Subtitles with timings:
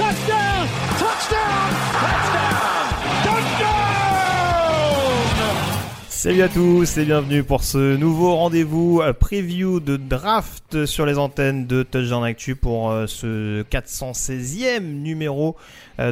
[0.00, 0.66] Touchdown.
[0.98, 1.68] Touchdown.
[1.92, 2.86] Touchdown.
[3.22, 3.90] Touchdown.
[6.08, 11.18] Salut à tous et bienvenue pour ce nouveau rendez-vous euh, preview de draft sur les
[11.18, 15.54] antennes de Touchdown Actu pour euh, ce 416e numéro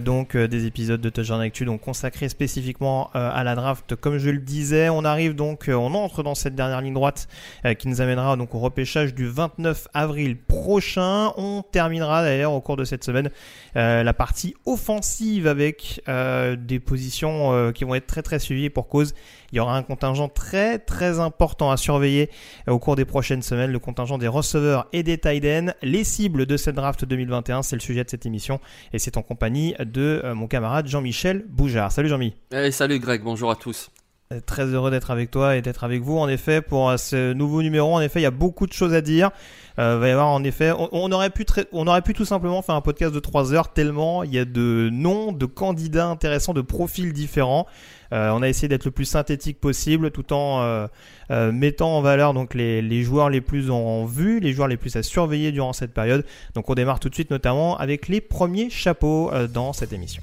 [0.00, 3.94] donc euh, des épisodes de Touchdown Actu donc consacrés spécifiquement euh, à la draft.
[3.96, 7.28] Comme je le disais on arrive donc euh, on entre dans cette dernière ligne droite
[7.64, 11.32] euh, qui nous amènera donc au repêchage du 29 avril prochain.
[11.36, 13.30] On terminera d'ailleurs au cours de cette semaine
[13.76, 18.70] euh, la partie offensive avec euh, des positions euh, qui vont être très très suivies.
[18.70, 19.14] Pour cause
[19.52, 22.30] il y aura un contingent très très important à surveiller
[22.68, 25.72] euh, au cours des prochaines semaines, le contingent des receveurs et des tight ends.
[25.82, 28.60] Les cibles de cette draft 2021, c'est le sujet de cette émission
[28.92, 31.92] et c'est en compagnie de euh, mon camarade Jean-Michel Boujard.
[31.92, 32.34] Salut Jean-Mi.
[32.52, 33.90] Hey, salut Greg, bonjour à tous.
[34.32, 36.18] Euh, Très heureux d'être avec toi et d'être avec vous.
[36.18, 38.92] En effet, pour euh, ce nouveau numéro, en effet, il y a beaucoup de choses
[38.94, 39.30] à dire.
[39.78, 42.24] Euh, va y avoir en effet, on, on aurait pu très- on aurait pu tout
[42.24, 46.06] simplement faire un podcast de 3 heures tellement il y a de noms, de candidats
[46.08, 47.66] intéressants, de profils différents.
[48.12, 50.86] Euh, on a essayé d'être le plus synthétique possible, tout en euh,
[51.30, 54.76] euh, mettant en valeur donc les, les joueurs les plus en vue, les joueurs les
[54.76, 56.24] plus à surveiller durant cette période.
[56.54, 60.22] Donc on démarre tout de suite notamment avec les premiers chapeaux dans cette émission.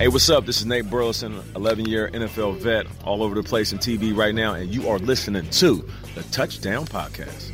[0.00, 0.46] Hey, what's up?
[0.46, 4.32] This is Nate Burleson, 11 year NFL vet, all over the place in TV right
[4.32, 7.50] now, and you are listening to the Touchdown Podcast.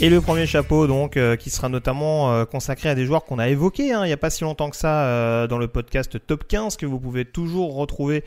[0.00, 3.40] Et le premier chapeau, donc, euh, qui sera notamment euh, consacré à des joueurs qu'on
[3.40, 6.24] a évoqués hein, il n'y a pas si longtemps que ça euh, dans le podcast
[6.24, 8.22] Top 15 que vous pouvez toujours retrouver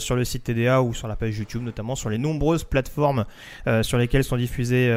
[0.00, 3.24] sur le site TDA ou sur la page YouTube, notamment sur les nombreuses plateformes
[3.82, 4.88] sur lesquelles sont diffusées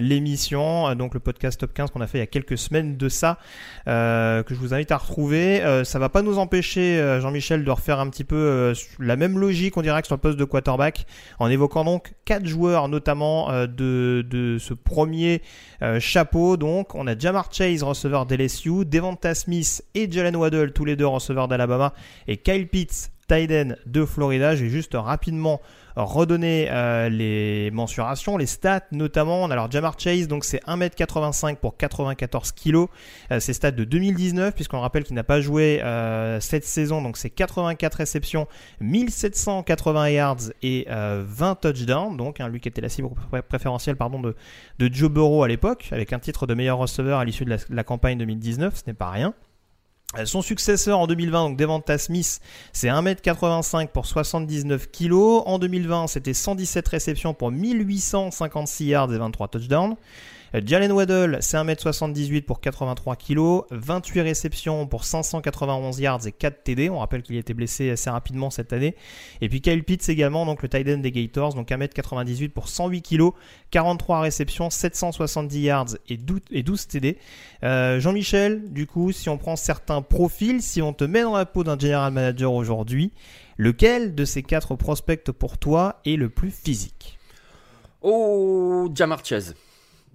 [0.00, 0.94] l'émission.
[0.94, 3.38] Donc le podcast Top 15 qu'on a fait il y a quelques semaines de ça,
[3.86, 5.82] que je vous invite à retrouver.
[5.84, 9.82] Ça va pas nous empêcher, Jean-Michel, de refaire un petit peu la même logique, on
[9.82, 11.06] dirait que sur le poste de quarterback,
[11.38, 15.42] en évoquant donc quatre joueurs notamment de, de ce premier
[15.82, 16.56] euh, chapeau.
[16.56, 21.06] Donc, on a Jamar Chase, receveur d'LSU, Devonta Smith et Jalen Waddle, tous les deux
[21.06, 21.92] receveurs d'Alabama,
[22.26, 24.56] et Kyle Pitts, end de Florida.
[24.56, 25.60] J'ai juste rapidement
[26.04, 29.44] redonné euh, les mensurations, les stats notamment.
[29.46, 32.86] Alors, Jamar Chase, donc c'est 1m85 pour 94 kg.
[33.30, 37.02] Euh, c'est stats de 2019, puisqu'on rappelle qu'il n'a pas joué euh, cette saison.
[37.02, 38.46] Donc, c'est 84 réceptions,
[38.80, 42.16] 1780 yards et euh, 20 touchdowns.
[42.16, 44.34] Donc, hein, lui qui était la cible pré- préférentielle pardon, de,
[44.92, 48.18] Joe Burrow à l'époque, avec un titre de meilleur receveur à l'issue de la campagne
[48.18, 49.34] 2019, ce n'est pas rien.
[50.16, 52.40] Euh, Son successeur en 2020, donc Devonta Smith,
[52.72, 55.12] c'est 1m85 pour 79 kg.
[55.44, 59.96] En 2020, c'était 117 réceptions pour 1856 yards et 23 touchdowns.
[60.54, 66.90] Jalen Waddle, c'est 1m78 pour 83 kg, 28 réceptions pour 591 yards et 4 TD.
[66.90, 68.96] On rappelle qu'il a été blessé assez rapidement cette année.
[69.40, 73.30] Et puis Kyle Pitts également, donc le tight des Gators, donc 1m98 pour 108 kg,
[73.70, 77.18] 43 réceptions, 770 yards et 12, et 12 TD.
[77.62, 81.46] Euh, Jean-Michel, du coup, si on prend certains profils, si on te met dans la
[81.46, 83.12] peau d'un general manager aujourd'hui,
[83.58, 87.18] lequel de ces quatre prospects pour toi est le plus physique?
[88.00, 89.22] Oh, Jamar.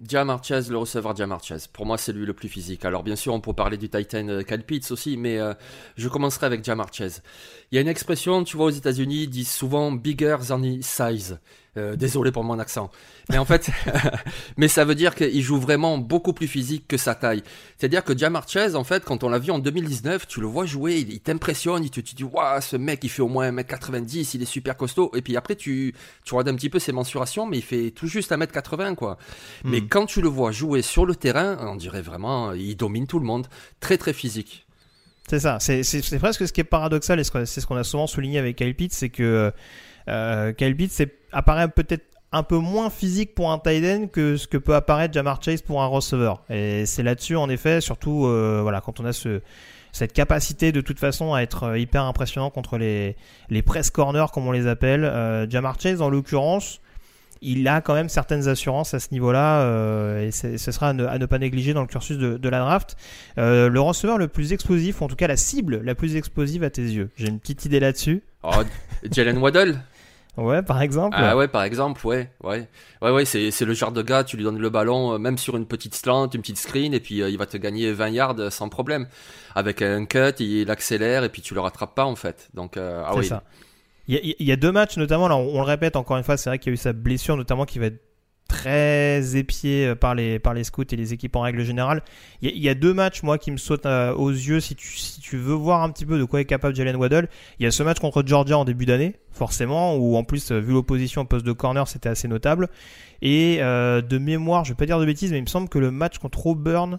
[0.02, 1.66] Jamar Chase, le receveur Jamar Chase.
[1.66, 2.84] Pour moi, c'est lui le plus physique.
[2.84, 5.54] Alors, bien sûr, on peut parler du Titan euh, Kyle Pitts aussi, mais euh,
[5.96, 7.22] je commencerai avec Jamar Chase.
[7.70, 11.38] Il y a une expression, tu vois, aux États-Unis, ils disent souvent bigger than size.
[11.76, 12.88] Euh, désolé pour mon accent.
[13.30, 13.68] Mais en fait,
[14.56, 17.42] mais ça veut dire qu'il joue vraiment beaucoup plus physique que sa taille.
[17.76, 20.66] C'est-à-dire que Jamar Chase, en fait, quand on l'a vu en 2019, tu le vois
[20.66, 23.50] jouer, il, t'impressionne, il te, tu te dis, waouh, ce mec, il fait au moins
[23.50, 25.10] 1m90, il est super costaud.
[25.16, 25.94] Et puis après, tu,
[26.24, 29.18] tu regardes un petit peu ses mensurations, mais il fait tout juste 1m80, quoi.
[29.64, 29.88] Mais Hmm.
[29.88, 33.26] quand tu le vois jouer sur le terrain, on dirait vraiment, il domine tout le
[33.26, 33.48] monde.
[33.80, 34.64] Très, très physique.
[35.28, 37.82] C'est ça, c'est c'est- c'est presque ce qui est paradoxal et c'est ce qu'on a
[37.82, 39.50] souvent souligné avec Kyle Pitts, c'est que
[40.08, 44.36] euh, Kyle Pitts c'est- apparaît peut-être un peu moins physique pour un tight end que
[44.36, 46.42] ce que peut apparaître Jamar Chase pour un receveur.
[46.50, 49.40] Et c'est là-dessus, en effet, surtout euh, voilà, quand on a ce,
[49.94, 53.16] cette capacité de toute façon à être euh, hyper impressionnant contre les,
[53.48, 55.04] les press corners, comme on les appelle.
[55.04, 56.80] Euh, Jamar Chase, en l'occurrence,
[57.40, 61.26] il a quand même certaines assurances à ce niveau-là, euh, et ce sera à ne,
[61.26, 62.96] pas négliger dans le cursus de, la draft.
[63.36, 66.70] Le receveur le plus explosif, ou en tout cas la cible la plus explosive à
[66.70, 67.10] tes yeux.
[67.16, 68.22] J'ai une petite idée là-dessus.
[68.42, 68.62] Oh,
[69.10, 69.78] Jalen Waddle?
[70.36, 71.16] Ouais, par exemple.
[71.18, 72.66] Ah ouais, par exemple, ouais, ouais,
[73.02, 75.38] ouais, ouais, c'est c'est le genre de gars, tu lui donnes le ballon, euh, même
[75.38, 78.08] sur une petite slant, une petite screen, et puis euh, il va te gagner 20
[78.08, 79.06] yards euh, sans problème.
[79.54, 82.48] Avec un cut, il accélère, et puis tu le rattrapes pas en fait.
[82.54, 83.26] Donc, euh, ah C'est oui.
[83.26, 83.44] ça.
[84.08, 86.16] Il y, a, il y a deux matchs notamment, là, on, on le répète encore
[86.16, 88.00] une fois, c'est vrai qu'il y a eu sa blessure notamment qui va être
[88.48, 92.02] très épiée euh, par les, scouts et les équipes en règle générale.
[92.42, 95.54] Il y a, deux matchs, moi, qui me sautent euh, aux yeux si tu, veux
[95.54, 97.28] voir un petit peu de quoi est capable Jalen Waddle.
[97.58, 100.60] Il y a ce match contre Georgia en début d'année, forcément, où en plus, euh,
[100.60, 102.68] vu l'opposition au poste de corner, c'était assez notable.
[103.22, 105.90] Et de mémoire, je vais pas dire de bêtises, mais il me semble que le
[105.90, 106.98] match contre Auburn,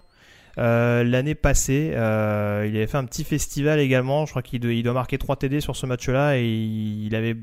[0.57, 1.91] euh, l'année passée.
[1.95, 4.25] Euh, il avait fait un petit festival également.
[4.25, 7.35] Je crois qu'il doit, marquer 3 TD sur ce match-là et il avait,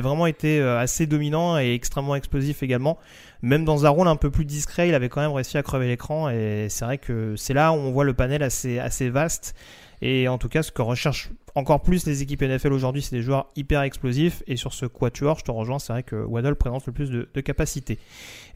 [0.00, 2.98] vraiment été euh, assez dominant et extrêmement explosif également.
[3.42, 5.88] Même dans un rôle un peu plus discret, il avait quand même réussi à crever
[5.88, 9.54] l'écran et c'est vrai que c'est là où on voit le panel assez, assez vaste.
[10.00, 13.22] Et en tout cas, ce que recherchent encore plus les équipes NFL aujourd'hui, c'est des
[13.22, 14.42] joueurs hyper explosifs.
[14.46, 17.28] Et sur ce quatuor, je te rejoins, c'est vrai que Waddle présente le plus de,
[17.32, 17.98] de capacité.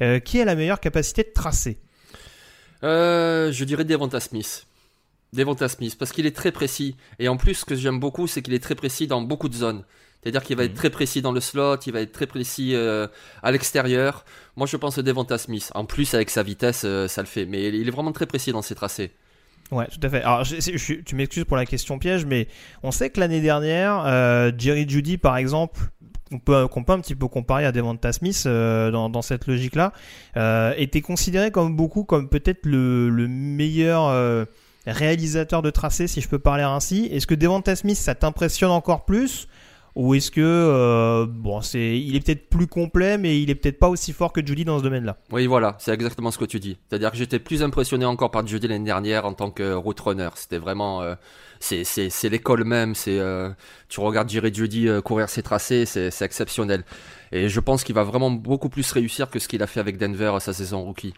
[0.02, 1.78] Euh, qui a la meilleure capacité de tracer?
[2.84, 4.66] Euh, je dirais Devonta Smith.
[5.32, 6.96] Devonta Smith, parce qu'il est très précis.
[7.19, 9.54] Et en plus, ce que j'aime beaucoup, c'est qu'il est très précis dans beaucoup de
[9.54, 9.84] zones.
[10.22, 13.06] C'est-à-dire qu'il va être très précis dans le slot, il va être très précis euh,
[13.42, 14.25] à l'extérieur.
[14.56, 15.70] Moi, je pense à Devonta Smith.
[15.75, 17.46] En plus, avec sa vitesse, euh, ça le fait.
[17.46, 19.12] Mais il est vraiment très précis dans ses tracés.
[19.70, 20.22] Ouais, tout à fait.
[20.22, 22.48] Alors, je- tu m'excuses pour la question piège, mais
[22.82, 25.78] on sait que l'année dernière, euh, Jerry Judy, par exemple,
[26.28, 29.92] qu'on peut, peut un petit peu comparer à Devonta Smith euh, dans, cette logique-là,
[30.36, 34.44] euh, était considéré comme beaucoup comme peut-être le, le meilleur euh,
[34.86, 37.08] réalisateur de tracé, si je peux parler ainsi.
[37.12, 39.48] Est-ce que Devonta Smith, ça t'impressionne encore plus?
[39.98, 43.80] Ou est-ce que euh, bon, c'est, il est peut-être plus complet, mais il est peut-être
[43.80, 45.16] pas aussi fort que Judy dans ce domaine-là.
[45.32, 46.78] Oui, voilà, c'est exactement ce que tu dis.
[46.88, 50.28] C'est-à-dire que j'étais plus impressionné encore par Judy l'année dernière en tant que route runner.
[50.36, 51.16] C'était vraiment, euh,
[51.58, 52.94] c'est, c'est, l'école même.
[52.94, 53.50] C'est, euh,
[53.88, 56.84] tu regardes Jerry Judy euh, courir ses tracés, c'est, c'est exceptionnel.
[57.32, 59.98] Et je pense qu'il va vraiment beaucoup plus réussir que ce qu'il a fait avec
[59.98, 61.12] Denver sa saison rookie.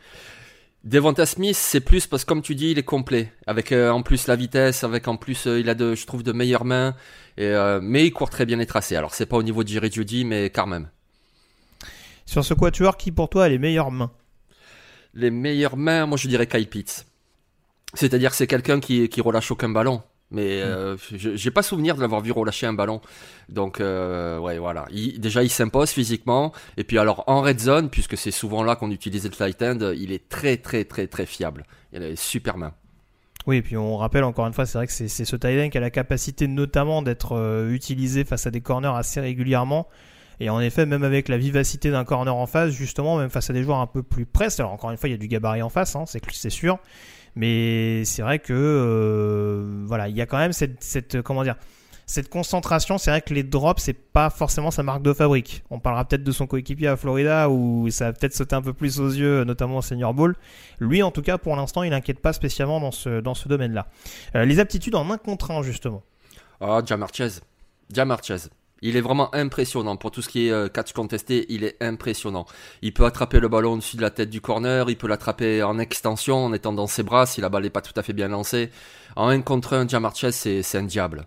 [0.82, 4.02] Devonta Smith, c'est plus parce que comme tu dis, il est complet, avec euh, en
[4.02, 6.96] plus la vitesse, avec en plus euh, il a de, je trouve, de meilleures mains,
[7.36, 8.96] et, euh, mais il court très bien les tracés.
[8.96, 10.88] Alors c'est pas au niveau de Jerry Judy, mais quand même.
[12.24, 14.10] Sur ce quatuor, qui pour toi a les meilleures mains?
[15.12, 17.04] Les meilleures mains, moi je dirais Kyle Pitts.
[17.92, 20.02] C'est-à-dire que c'est quelqu'un qui, qui relâche aucun ballon.
[20.32, 23.00] Mais euh, je- j'ai pas souvenir de l'avoir vu relâcher un ballon.
[23.48, 24.86] Donc euh, ouais voilà.
[24.92, 26.52] Il- déjà il s'impose physiquement.
[26.76, 29.92] Et puis alors en red zone, puisque c'est souvent là qu'on utilise le tight end,
[29.96, 31.64] il est très très très très fiable.
[31.92, 32.72] Il a des super mains.
[33.46, 35.70] Oui, et puis on rappelle encore une fois, c'est vrai que c'est ce tight end
[35.70, 39.88] qui a la capacité notamment d'être euh, utilisé face à des corners assez régulièrement.
[40.42, 43.52] Et en effet, même avec la vivacité d'un corner en face, justement, même face à
[43.52, 45.60] des joueurs un peu plus press, alors encore une fois, il y a du gabarit
[45.62, 46.78] en face, hein, c'est c'est sûr.
[47.36, 51.56] Mais c'est vrai que euh, voilà, il y a quand même cette, cette comment dire,
[52.06, 52.98] cette concentration.
[52.98, 55.62] C'est vrai que les drops, c'est pas forcément sa marque de fabrique.
[55.70, 58.72] On parlera peut-être de son coéquipier à Florida où ça va peut-être sauter un peu
[58.72, 60.36] plus aux yeux, notamment au Senior Bowl.
[60.80, 63.86] Lui, en tout cas, pour l'instant, il n'inquiète pas spécialement dans ce, dans ce domaine-là.
[64.34, 66.02] Euh, les aptitudes en un contre un, justement.
[66.60, 67.40] Ah, Jamar Chase.
[68.82, 69.96] Il est vraiment impressionnant.
[69.96, 72.46] Pour tout ce qui est euh, catch contesté, il est impressionnant.
[72.82, 75.78] Il peut attraper le ballon au-dessus de la tête du corner, il peut l'attraper en
[75.78, 78.28] extension, en étant dans ses bras, si la balle n'est pas tout à fait bien
[78.28, 78.70] lancée.
[79.16, 81.26] En un contre un, Jamar Chase, c'est un diable.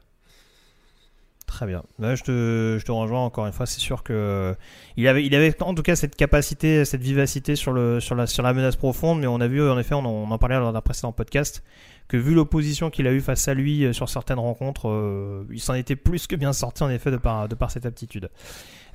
[1.46, 1.84] Très bien.
[2.00, 3.68] Bah, je, te, rejoins encore une fois.
[3.68, 4.56] C'est sûr que
[4.98, 9.20] il avait, il avait en tout cas cette capacité, cette vivacité sur la menace profonde,
[9.20, 11.64] mais on a vu en effet, on en, on en parlait lors d'un précédent podcast,
[12.08, 15.62] que vu l'opposition qu'il a eu face à lui euh, sur certaines rencontres, euh, il
[15.62, 18.30] s'en était plus que bien sorti en effet de par, de par cette aptitude.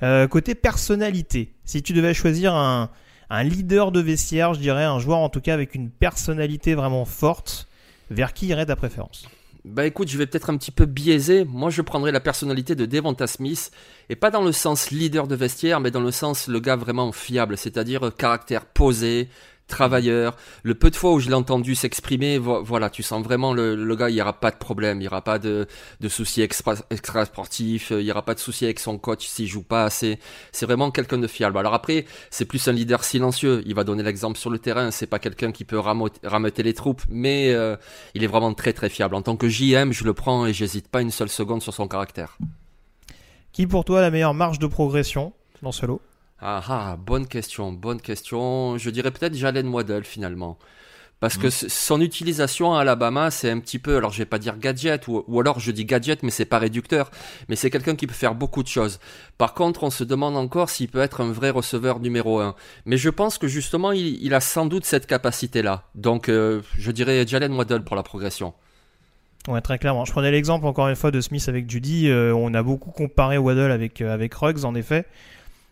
[0.03, 2.89] Euh, côté personnalité, si tu devais choisir un,
[3.29, 7.05] un leader de vestiaire, je dirais un joueur en tout cas avec une personnalité vraiment
[7.05, 7.67] forte,
[8.09, 9.27] vers qui irait ta préférence?
[9.65, 11.43] Bah écoute, je vais peut-être un petit peu biaiser.
[11.43, 13.71] Moi, je prendrais la personnalité de Devonta Smith,
[14.07, 17.11] et pas dans le sens leader de vestiaire, mais dans le sens le gars vraiment
[17.11, 19.27] fiable, c'est-à-dire caractère posé,
[19.69, 20.35] travailleur.
[20.63, 24.09] Le peu de fois où je l'ai entendu s'exprimer, voilà, tu sens vraiment le, gars,
[24.09, 25.67] il n'y aura pas de problème, il n'y aura pas de,
[26.01, 29.47] de soucis extra, extra sportifs, il n'y aura pas de soucis avec son coach s'il
[29.47, 30.19] joue pas assez.
[30.51, 31.57] C'est vraiment quelqu'un de fiable.
[31.57, 33.63] Alors après, c'est plus un leader silencieux.
[33.65, 34.91] Il va donner l'exemple sur le terrain.
[34.91, 37.75] C'est pas quelqu'un qui peut rameuter les troupes, mais euh,
[38.15, 39.15] il est vraiment très très fiable.
[39.15, 41.87] En tant que JM, je le prends et j'hésite pas une seule seconde sur son
[41.87, 42.37] caractère.
[43.51, 46.01] Qui pour toi a la meilleure marge de progression dans ce lot
[46.41, 48.77] ah ah, bonne question, bonne question.
[48.77, 50.57] Je dirais peut-être Jalen Waddell finalement.
[51.19, 51.69] Parce que mm.
[51.69, 55.23] son utilisation à Alabama, c'est un petit peu, alors je vais pas dire gadget, ou,
[55.39, 57.11] alors je dis gadget, mais c'est pas réducteur,
[57.49, 58.99] mais c'est quelqu'un qui peut faire beaucoup de choses.
[59.37, 62.55] Par contre, on se demande encore s'il peut être un vrai receveur numéro un.
[62.85, 65.83] Mais je pense que justement, il, a sans doute cette capacité-là.
[65.95, 68.53] Donc, euh, je dirais Jalen Waddell pour la progression.
[69.47, 70.05] Ouais, très clairement.
[70.05, 72.07] Je prenais l'exemple encore une fois de Smith avec Judy.
[72.07, 75.05] Euh, on a beaucoup comparé Waddell avec, euh, avec Ruggs, en effet.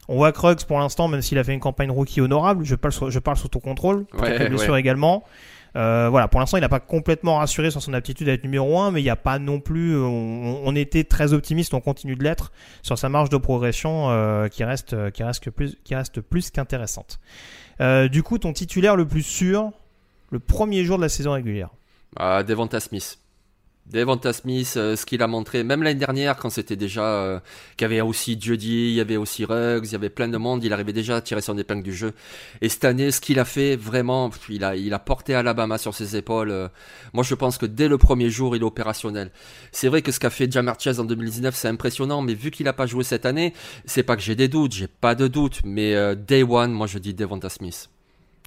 [0.08, 2.94] On voit Krugs pour l'instant, même s'il a fait une campagne rookie honorable, je parle,
[3.10, 5.24] je parle sous ton contrôle, ouais, bien sûr également.
[5.76, 8.80] Euh, voilà, pour l'instant, il n'a pas complètement rassuré sur son aptitude à être numéro
[8.80, 9.96] 1, mais il n'y a pas non plus.
[9.96, 14.64] On, était très optimiste, on continue de l'être sur sa marge de progression euh, qui
[14.64, 17.20] reste, qui reste plus, qui reste plus qu'intéressante.
[17.80, 19.72] Euh, du coup, ton titulaire le plus sûr,
[20.32, 21.70] le premier jour de la saison régulière.
[22.16, 23.20] Ah, Devonta Smith.
[23.90, 27.40] Devonta Smith, euh, ce qu'il a montré, même l'année dernière, quand c'était déjà, euh,
[27.78, 30.38] qu'il y avait aussi Judy, il y avait aussi Ruggs, il y avait plein de
[30.38, 32.14] monde, il arrivait déjà à tirer son épingle du jeu.
[32.60, 35.94] Et cette année, ce qu'il a fait, vraiment, il a, il a porté Alabama sur
[35.94, 36.52] ses épaules.
[36.52, 36.68] Euh.
[37.14, 39.32] moi, je pense que dès le premier jour, il est opérationnel.
[39.72, 42.66] C'est vrai que ce qu'a fait Jamar Chase en 2019, c'est impressionnant, mais vu qu'il
[42.66, 43.54] n'a pas joué cette année,
[43.86, 47.00] c'est pas que j'ai des doutes, j'ai pas de doutes, mais Day One, moi, je
[47.00, 47.90] dis Devonta Smith.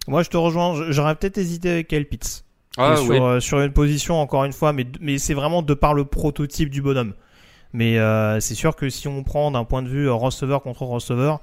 [0.07, 2.45] Moi, je te rejoins, j'aurais peut-être hésité avec Pitts.
[2.81, 5.95] Ah, sur, euh, sur, une position, encore une fois, mais, mais c'est vraiment de par
[5.95, 7.15] le prototype du bonhomme.
[7.73, 10.83] Mais euh, c'est sûr que si on prend d'un point de vue euh, receveur contre
[10.83, 11.41] receveur,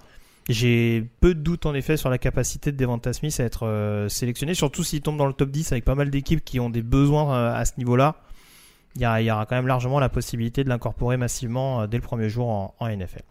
[0.50, 4.54] j'ai peu de doutes en effet sur la capacité de Devonta Smith à être sélectionné,
[4.54, 7.52] surtout s'il tombe dans le top 10 avec pas mal d'équipes qui ont des besoins
[7.54, 8.16] à ce niveau-là.
[8.96, 12.30] Il y, y, aura quand même largement la possibilité de l'incorporer massivement dès le premier
[12.30, 13.24] jour en, en NFL.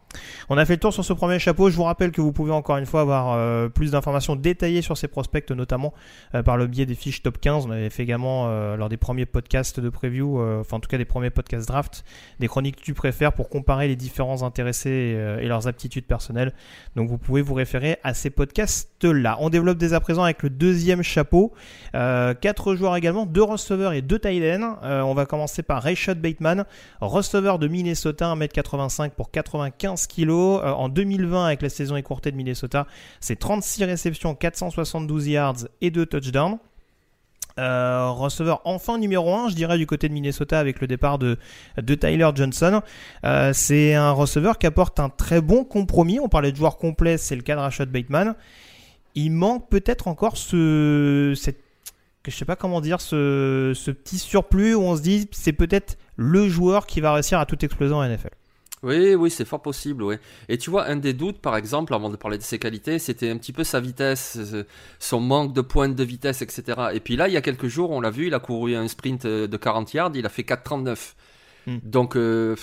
[0.48, 1.70] On a fait le tour sur ce premier chapeau.
[1.70, 4.96] Je vous rappelle que vous pouvez encore une fois avoir euh, plus d'informations détaillées sur
[4.96, 5.92] ces prospects, notamment
[6.34, 7.66] euh, par le biais des fiches top 15.
[7.66, 10.98] On avait fait également euh, lors des premiers podcasts de preview, enfin en tout cas
[10.98, 12.04] des premiers podcasts draft,
[12.40, 16.52] des chroniques que tu préfères pour comparer les différents intéressés et leurs aptitudes personnelles.
[16.94, 19.36] Donc vous pouvez vous référer à ces podcasts-là.
[19.40, 21.52] On développe dès à présent avec le deuxième chapeau.
[21.92, 24.36] quatre joueurs également, deux receveurs et deux tight
[24.82, 26.64] on va commencer par Rayshot Bateman,
[27.00, 30.60] receveur de Minnesota, 1m85 pour 95 kilos.
[30.64, 32.86] Euh, en 2020, avec la saison écourtée de Minnesota,
[33.20, 36.58] c'est 36 réceptions, 472 yards et 2 touchdowns.
[37.58, 41.38] Euh, receveur enfin numéro 1, je dirais, du côté de Minnesota avec le départ de,
[41.80, 42.82] de Tyler Johnson.
[43.24, 46.20] Euh, c'est un receveur qui apporte un très bon compromis.
[46.20, 48.34] On parlait de joueur complet, c'est le cas de Rashad Bateman.
[49.14, 54.94] Il manque peut-être encore ce, je sais pas comment dire, ce petit surplus où on
[54.94, 58.30] se dit c'est peut-être le joueur qui va réussir à tout exploser en NFL.
[58.86, 60.14] Oui, oui, c'est fort possible, oui.
[60.48, 63.30] Et tu vois, un des doutes, par exemple, avant de parler de ses qualités, c'était
[63.30, 64.64] un petit peu sa vitesse, euh,
[65.00, 66.90] son manque de pointe de vitesse, etc.
[66.94, 68.86] Et puis là, il y a quelques jours, on l'a vu, il a couru un
[68.86, 71.14] sprint euh, de 40 yards, il a fait 4,39.
[71.66, 71.78] Hmm.
[71.82, 72.54] Donc, euh,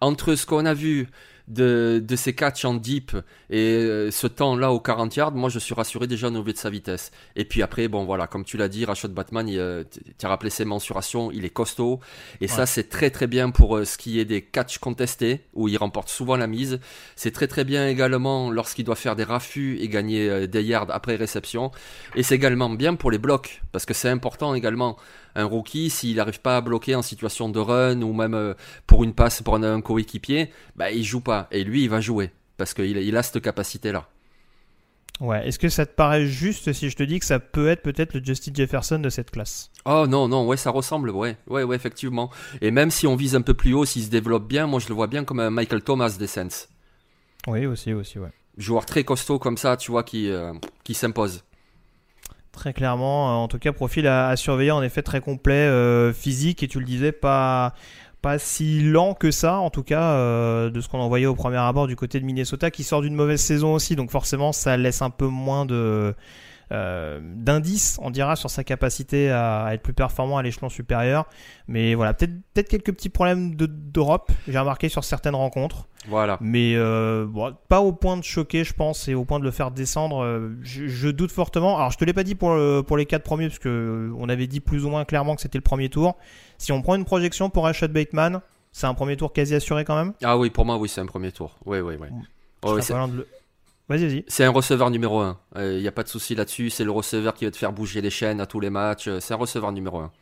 [0.00, 1.08] entre ce qu'on a vu
[1.50, 3.16] de, de ses catchs en deep
[3.50, 6.56] et euh, ce temps-là au 40 yards, moi je suis rassuré déjà au niveau de
[6.56, 7.10] sa vitesse.
[7.36, 9.84] Et puis après, bon voilà, comme tu l'as dit, Rashad Batman, euh,
[10.18, 12.00] tu as rappelé ses mensurations, il est costaud.
[12.40, 15.68] Et ça, c'est très très bien pour euh, ce qui est des catchs contestés, où
[15.68, 16.78] il remporte souvent la mise.
[17.16, 21.16] C'est très très bien également lorsqu'il doit faire des raffus et gagner des yards après
[21.16, 21.72] réception.
[22.14, 24.96] Et c'est également bien pour les blocs, parce que c'est important également
[25.34, 28.54] un rookie, s'il n'arrive pas à bloquer en situation de run ou même euh,
[28.86, 31.48] pour une passe pour un, coéquipier, bah, il joue pas.
[31.50, 34.08] Et lui, il va jouer parce qu'il il a cette capacité-là.
[35.20, 37.82] Ouais, est-ce que ça te paraît juste si je te dis que ça peut être
[37.82, 39.70] peut-être le Justin Jefferson de cette classe?
[39.84, 42.30] Oh non, non, ouais, ça ressemble, ouais, ouais, ouais, effectivement.
[42.62, 44.88] Et même si on vise un peu plus haut, s'il se développe bien, moi je
[44.88, 46.68] le vois bien comme un Michael Thomas des Saints.
[47.46, 48.32] Oui, aussi, aussi, ouais.
[48.56, 51.44] Joueur très costaud comme ça, tu vois, qui, euh, qui s'impose.
[52.52, 56.68] Très clairement, en tout cas, profil à, surveiller, en effet très complet, euh, physique, et
[56.68, 57.74] tu le disais, pas,
[58.22, 61.58] pas si lent que ça, en tout cas, euh, de ce qu'on envoyait au premier
[61.58, 65.00] abord du côté de Minnesota, qui sort d'une mauvaise saison aussi, donc forcément ça laisse
[65.00, 66.12] un peu moins de euh,
[66.70, 71.26] d'indices, on dira, sur sa capacité à, être plus performant à l'échelon supérieur.
[71.68, 75.88] Mais voilà, peut-être peut quelques petits problèmes d'Europe, j'ai remarqué sur certaines rencontres.
[76.08, 76.38] Voilà.
[76.40, 79.50] Mais euh, bon, pas au point de choquer, je pense, et au point de le
[79.50, 80.22] faire descendre.
[80.22, 81.76] Euh, je, doute fortement.
[81.76, 84.46] Alors, je te l'ai pas dit pour, pour les quatre premiers, parce que on avait
[84.46, 86.16] dit plus ou moins clairement que c'était le premier tour.
[86.58, 88.40] Si on prend une projection pour Rashad Bateman,
[88.72, 90.12] c'est un premier tour quasi assuré quand même?
[90.22, 91.56] Ah oui, pour moi, oui, c'est un premier tour.
[91.64, 92.08] Oui, oui, oui.
[92.62, 92.78] Oh,
[93.90, 94.24] Vas-y, vas-y.
[94.28, 95.36] C'est un receveur numéro 1.
[95.56, 96.70] Il euh, n'y a pas de souci là-dessus.
[96.70, 99.10] C'est le receveur qui va te faire bouger les chaînes à tous les matchs.
[99.18, 100.12] C'est un receveur numéro 1.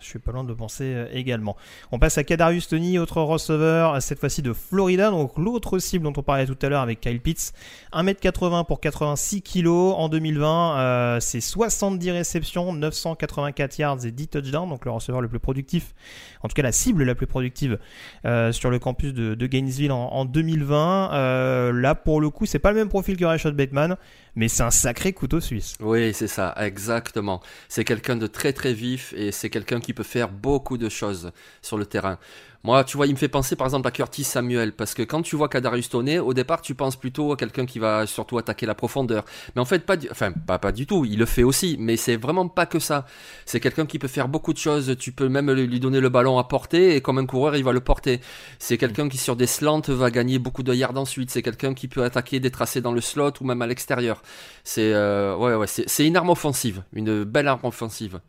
[0.00, 1.56] Je suis pas loin de penser euh, également.
[1.92, 6.12] On passe à Kadarius Tony, autre receveur, cette fois-ci de Florida, donc l'autre cible dont
[6.16, 7.52] on parlait tout à l'heure avec Kyle Pitts.
[7.92, 14.68] 1m80 pour 86 kg en 2020, euh, c'est 70 réceptions, 984 yards et 10 touchdowns,
[14.68, 15.94] donc le receveur le plus productif,
[16.42, 17.78] en tout cas la cible la plus productive
[18.24, 21.72] euh, sur le campus de, Gainesville en, 2020.
[21.72, 23.96] là, pour le coup, c'est pas le même profil que Rashad Bateman
[24.38, 25.74] mais c'est un sacré couteau suisse.
[25.80, 27.40] Oui, c'est ça, exactement.
[27.68, 31.78] C'est quelqu'un de très très vif et c'est quelqu'un peut faire beaucoup de choses sur
[31.78, 32.18] le terrain.
[32.64, 35.22] Moi, tu vois, il me fait penser par exemple à Curtis Samuel, parce que quand
[35.22, 38.66] tu vois Kadarius Toney, au départ, tu penses plutôt à quelqu'un qui va surtout attaquer
[38.66, 39.24] la profondeur.
[39.54, 41.96] Mais en fait, pas du, enfin, pas, pas du tout, il le fait aussi, mais
[41.96, 43.06] c'est vraiment pas que ça.
[43.46, 46.36] C'est quelqu'un qui peut faire beaucoup de choses, tu peux même lui donner le ballon
[46.38, 48.20] à porter, et comme un coureur, il va le porter.
[48.58, 51.30] C'est quelqu'un qui, sur des slants, va gagner beaucoup de yards ensuite.
[51.30, 54.20] C'est quelqu'un qui peut attaquer des tracés dans le slot ou même à l'extérieur.
[54.64, 58.20] C'est, euh, ouais, ouais, c'est une arme offensive, une belle arme offensive.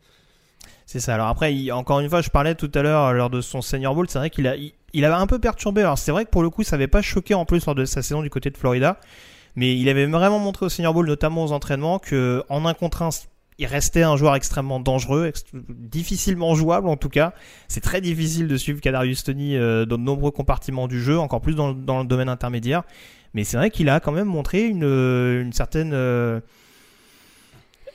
[0.92, 1.14] C'est ça.
[1.14, 3.94] Alors après, encore une fois, je parlais tout à l'heure euh, lors de son Senior
[3.94, 5.82] Bowl, c'est vrai qu'il a, il, avait un peu perturbé.
[5.82, 7.84] Alors c'est vrai que pour le coup, ça n'avait pas choqué en plus lors de
[7.84, 8.98] sa saison du côté de Florida,
[9.54, 13.02] mais il avait vraiment montré au Senior Bowl, notamment aux entraînements, que en un contre
[13.02, 13.10] un,
[13.58, 17.34] il restait un joueur extrêmement dangereux, difficilement jouable en tout cas.
[17.68, 21.40] C'est très difficile de suivre Kadarius Tony euh, dans de nombreux compartiments du jeu, encore
[21.40, 22.82] plus dans, le domaine intermédiaire.
[23.32, 26.40] Mais c'est vrai qu'il a quand même montré une, une certaine euh,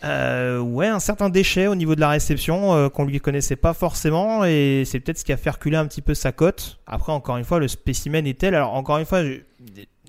[0.03, 3.73] euh, ouais, un certain déchet au niveau de la réception euh, qu'on lui connaissait pas
[3.73, 6.79] forcément et c'est peut-être ce qui a fait reculer un petit peu sa cote.
[6.85, 8.55] Après, encore une fois, le spécimen est tel.
[8.55, 9.21] Alors, encore une fois,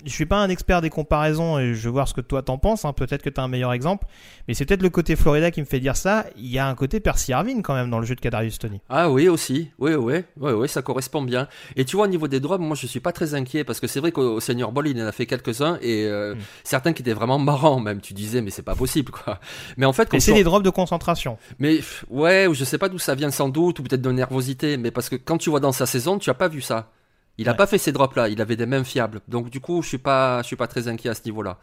[0.05, 2.57] je suis pas un expert des comparaisons et je veux voir ce que toi t'en
[2.57, 2.85] penses.
[2.85, 2.93] Hein.
[2.93, 4.07] Peut-être que tu as un meilleur exemple,
[4.47, 6.25] mais c'est peut-être le côté Florida qui me fait dire ça.
[6.37, 8.81] Il y a un côté Percy Harvin quand même dans le jeu de Kadarius Tony.
[8.89, 11.47] Ah oui aussi, oui oui oui oui, ça correspond bien.
[11.75, 13.87] Et tu vois au niveau des drops, moi je suis pas très inquiet parce que
[13.87, 16.39] c'est vrai qu'au Senior Ball il en a fait quelques-uns et euh, hmm.
[16.63, 18.01] certains qui étaient vraiment marrants même.
[18.01, 19.39] Tu disais mais c'est pas possible quoi.
[19.77, 21.37] Mais en fait, c'est des drops de concentration.
[21.59, 21.79] Mais
[22.09, 25.09] ouais, je sais pas d'où ça vient sans doute ou peut-être de nervosité, mais parce
[25.09, 26.91] que quand tu vois dans sa saison, tu as pas vu ça.
[27.37, 29.21] Il n'a pas fait ces drops-là, il avait des mains fiables.
[29.27, 31.59] Donc du coup, je suis pas, je suis pas très inquiet à ce niveau-là.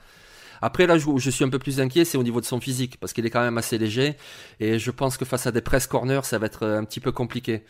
[0.62, 2.98] Après, là où je suis un peu plus inquiet, c'est au niveau de son physique,
[2.98, 4.16] parce qu'il est quand même assez léger,
[4.60, 7.00] et je pense que face à des press corners, ça va être euh, un petit
[7.00, 7.64] peu compliqué.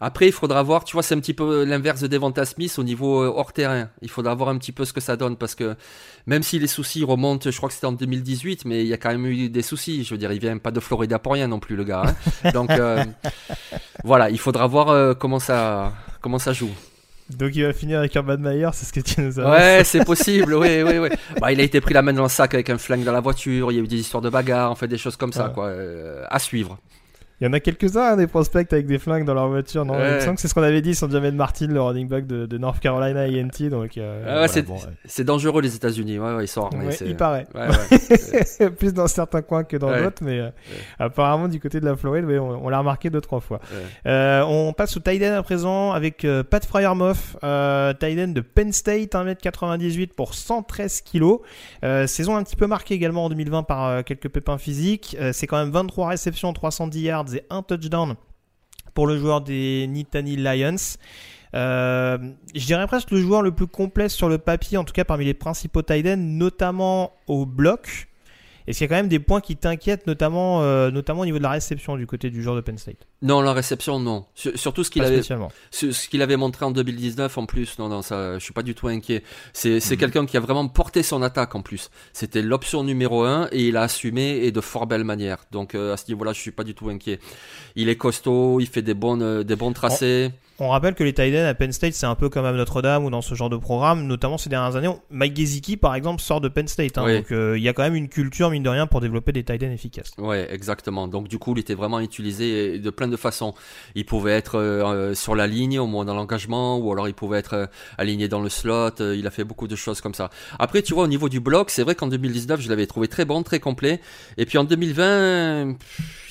[0.00, 2.82] Après, il faudra voir, tu vois, c'est un petit peu l'inverse de Devonta Smith au
[2.82, 3.90] niveau euh, hors terrain.
[4.00, 5.76] Il faudra voir un petit peu ce que ça donne, parce que
[6.26, 8.96] même si les soucis remontent, je crois que c'était en 2018, mais il y a
[8.96, 10.02] quand même eu des soucis.
[10.02, 12.04] Je veux dire, il vient pas de Florida pour rien non plus, le gars.
[12.44, 12.50] Hein.
[12.52, 13.04] Donc, euh,
[14.04, 16.70] voilà, il faudra voir comment ça, comment ça joue.
[17.30, 20.04] Donc il va finir avec Urban Meyer, c'est ce que tu nous as Ouais, c'est
[20.04, 21.08] possible, oui, oui, oui.
[21.40, 23.20] Bah, il a été pris la main dans le sac avec un flingue dans la
[23.20, 25.48] voiture, il y a eu des histoires de bagarre, en fait, des choses comme ça,
[25.48, 25.66] quoi.
[25.66, 26.78] Euh, à suivre.
[27.40, 29.84] Il y en a quelques-uns, hein, des prospects avec des flingues dans leur voiture.
[29.84, 30.20] Non, ouais.
[30.24, 33.26] que c'est ce qu'on avait dit sur Jamel Martin, le running back de, North Carolina
[33.26, 33.70] INT.
[33.70, 34.46] Donc, euh,
[35.04, 36.20] c'est dangereux les États-Unis.
[36.20, 36.70] Ouais, ils sont
[37.04, 37.46] il paraît.
[38.78, 40.50] Plus dans certains coins que dans d'autres, mais euh,
[41.00, 43.60] apparemment du côté de la Floride, on, l'a remarqué deux trois fois.
[44.06, 47.36] Euh, on passe au Tiden à présent avec Pat Fryermoff,
[47.98, 51.38] Tiden de Penn State, 1m98 pour 113 kg.
[52.06, 55.16] saison un petit peu marquée également en 2020 par quelques pépins physiques.
[55.32, 58.14] c'est quand même 23 réceptions, 310 yards et un touchdown
[58.94, 60.76] pour le joueur des Nittany Lions.
[61.54, 62.18] Euh,
[62.54, 65.24] je dirais presque le joueur le plus complet sur le papier, en tout cas parmi
[65.24, 68.08] les principaux tight notamment au bloc.
[68.66, 71.38] Est-ce qu'il y a quand même des points qui t'inquiètent, notamment, euh, notamment au niveau
[71.38, 74.24] de la réception du côté du joueur de Penn State Non, la réception, non.
[74.34, 77.78] surtout ce qu'il avait, ce, qu'il avait montré en 2019 en plus.
[77.78, 79.22] Non, non, ça, je suis pas du tout inquiet.
[79.52, 79.96] C'est, mhm.
[79.96, 81.90] quelqu'un qui a vraiment porté son attaque en plus.
[82.12, 85.44] C'était l'option numéro un et il a assumé et de fort belle manière.
[85.50, 87.20] Donc euh, à ce niveau-là, je suis pas du tout inquiet.
[87.76, 90.30] Il est costaud, il fait des bonnes, euh, des bons tracés.
[90.60, 93.10] On rappelle que les tight à Penn State, c'est un peu comme à Notre-Dame ou
[93.10, 94.88] dans ce genre de programme, notamment ces dernières années.
[95.10, 96.96] Mike Gesicki, par exemple, sort de Penn State.
[96.96, 99.32] Hein, Donc euh, il y a quand même une culture, mine de rien, pour développer
[99.32, 100.12] des tight efficaces.
[100.16, 101.08] Ouais, exactement.
[101.08, 103.52] Donc du coup, il était vraiment utilisé de plein de façons.
[103.96, 107.14] Il pouvait être euh, euh, sur la ligne, au moins dans l'engagement, ou alors il
[107.14, 109.00] pouvait être aligné dans le slot.
[109.00, 110.30] il a fait beaucoup de choses comme ça.
[110.60, 113.24] Après, tu vois, au niveau du bloc, c'est vrai qu'en 2019, je l'avais trouvé très
[113.24, 114.00] bon, très complet.
[114.36, 115.74] Et puis en 2020,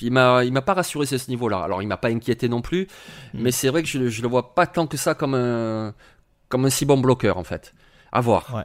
[0.00, 1.58] il m'a, il m'a pas rassuré à ce niveau-là.
[1.58, 2.86] Alors il m'a pas inquiété non plus,
[3.34, 3.40] hmm.
[3.42, 5.94] mais c'est vrai que je je le vois pas tant que ça comme un,
[6.48, 7.74] comme un si bon bloqueur en fait.
[8.12, 8.52] À voir.
[8.54, 8.62] Ouais.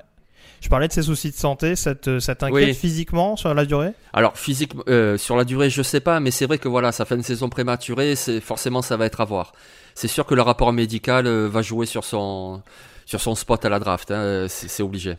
[0.61, 2.73] Je parlais de ses soucis de santé, ça te- ça t'inquiète Oui.
[2.73, 3.93] physiquement sur la durée?
[4.11, 7.05] Alors physique, euh, sur la durée, je sais pas, mais c'est vrai que voilà, ça
[7.05, 9.53] fait une saison prématurée, forcément ça va être à voir.
[9.95, 12.61] C'est sûr que le rapport médical euh, va jouer sur son
[13.05, 15.17] sur son spot à la draft, hein, euh, c'est obligé.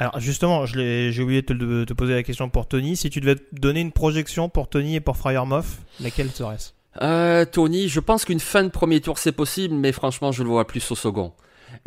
[0.00, 2.96] Alors justement, j'ai oublié de te, de te poser la question pour Tony.
[2.96, 5.66] Si tu devais donner une projection pour Tony et pour Freyermuth,
[6.00, 6.70] laquelle serait-ce?
[7.02, 10.48] Euh, Tony, je pense qu'une fin de premier tour c'est possible, mais franchement, je le
[10.48, 11.32] vois plus au second.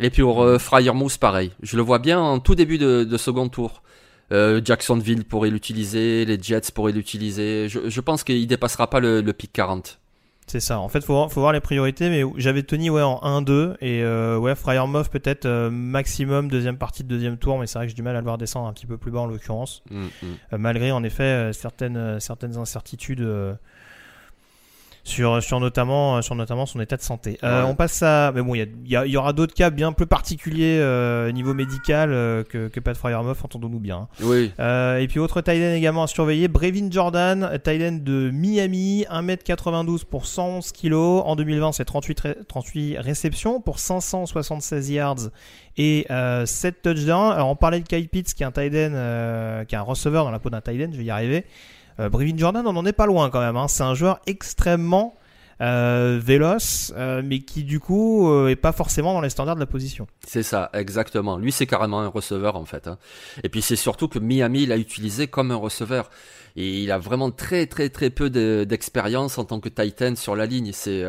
[0.00, 1.52] Et puis pour euh, Fryermouth, pareil.
[1.62, 3.82] Je le vois bien en tout début de, de second tour.
[4.32, 7.68] Euh, Jacksonville pourrait l'utiliser, les Jets pourraient l'utiliser.
[7.68, 9.98] Je, je pense qu'il dépassera pas le, le pic 40.
[10.46, 10.80] C'est ça.
[10.80, 12.10] En fait, faut voir, faut voir les priorités.
[12.10, 17.04] Mais j'avais Tony ouais en 1-2 et euh, ouais Freyermuth peut-être euh, maximum deuxième partie
[17.04, 18.72] de deuxième tour, mais c'est vrai que j'ai du mal à le voir descendre un
[18.72, 19.82] petit peu plus bas en l'occurrence.
[19.90, 20.08] Mm, mm.
[20.52, 23.26] Euh, malgré en effet certaines certaines incertitudes
[25.04, 27.38] sur sur notamment euh, sur notamment son état de santé.
[27.42, 27.68] Euh, Ouais.
[27.70, 29.70] On passe à mais bon il y, a- il y, a- y aura d'autres cas
[29.70, 33.96] bien plus particuliers euh, niveau médical euh, que que Pat Freyermuth entendons-nous bien.
[33.96, 34.08] hein.
[34.22, 37.42] Oui, Euh, et puis autre end également à surveiller, Brevin Jordan,
[37.82, 40.92] end de Miami, 1m92 pour 111 kg.
[40.94, 45.16] En 2020, c'est 38, ré- 38 réceptions pour 576 yards
[45.78, 47.32] et euh, 7 touchdowns.
[47.32, 48.50] Alors on parlait de Kyle Pitts qui est un
[48.94, 51.44] euh, qui est un receveur dans la peau d'un end, je vais y arriver.
[52.00, 53.56] Euh, Brevin Jordan, on en est pas loin quand même.
[53.56, 53.68] hein.
[53.68, 55.14] C'est un joueur extrêmement
[55.60, 59.60] euh, véloce, euh, mais qui du coup euh, est pas forcément dans les standards de
[59.60, 60.06] la position.
[60.26, 61.36] c'est ça, exactement.
[61.38, 62.88] Lui, c'est carrément un receveur en fait.
[62.88, 62.98] hein.
[63.44, 66.10] Et puis c'est surtout que Miami l'a utilisé comme un receveur.
[66.56, 70.36] Et il a vraiment très très très peu de- d'expérience en tant que Titan sur
[70.36, 70.70] la ligne.
[70.72, 71.02] C'est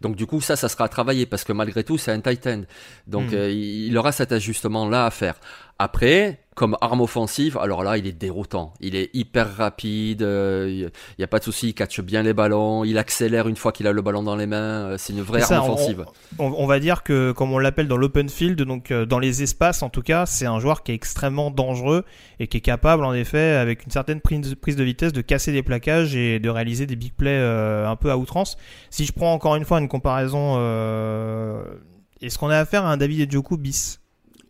[0.00, 2.62] donc du coup ça, ça sera à travailler parce que malgré tout, c'est un Titan.
[3.06, 3.34] Donc Mm.
[3.34, 5.34] euh, il il aura cet ajustement là à faire.
[5.78, 8.74] Après, comme arme offensive, alors là, il est déroutant.
[8.80, 10.22] Il est hyper rapide.
[10.22, 11.68] euh, Il n'y a pas de souci.
[11.70, 12.84] Il catche bien les ballons.
[12.84, 14.90] Il accélère une fois qu'il a le ballon dans les mains.
[14.90, 16.04] euh, C'est une vraie arme on- offensive.
[16.38, 19.42] On, on va dire que, comme on l'appelle dans l'open field, donc euh, dans les
[19.42, 22.04] espaces en tout cas, c'est un joueur qui est extrêmement dangereux
[22.38, 25.52] et qui est capable en effet, avec une certaine prise, prise de vitesse, de casser
[25.52, 28.58] des plaquages et de réaliser des big plays euh, un peu à outrance.
[28.90, 31.62] Si je prends encore une fois une comparaison, euh,
[32.20, 34.00] est-ce qu'on a affaire à un David Njoku bis?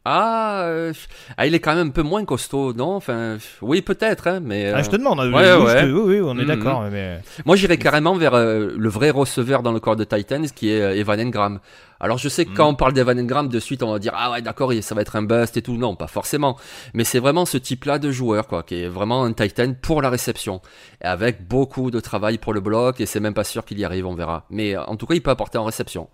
[0.04, 0.92] Ah, euh,
[1.36, 2.96] ah, il est quand même un peu moins costaud, non?
[2.96, 5.82] Enfin, oui, peut-être, hein, mais Ah, euh, Je te demande, ouais, oui, je ouais.
[5.82, 6.44] te- oui, oui, on est Mhm.
[6.46, 6.82] d'accord.
[6.90, 7.20] Mais...
[7.44, 10.80] moi j'irais carrément vers euh, le vrai receveur dans le corps de Titans, qui est
[10.82, 11.60] euh, Evan Engram.
[12.00, 14.32] Alors je sais que quand on parle d'Evan Engram, de suite on va dire ah
[14.32, 15.76] ouais d'accord, ça va être un bust et tout.
[15.76, 16.56] Non, pas forcément.
[16.94, 20.10] Mais c'est vraiment ce type-là de joueur, quoi, qui est vraiment un Titan pour la
[20.10, 20.60] réception,
[21.00, 23.00] et avec beaucoup de travail pour le bloc.
[23.00, 24.46] Et c'est même pas sûr qu'il y arrive, on verra.
[24.50, 26.08] Mais euh, en tout cas, il peut apporter en réception.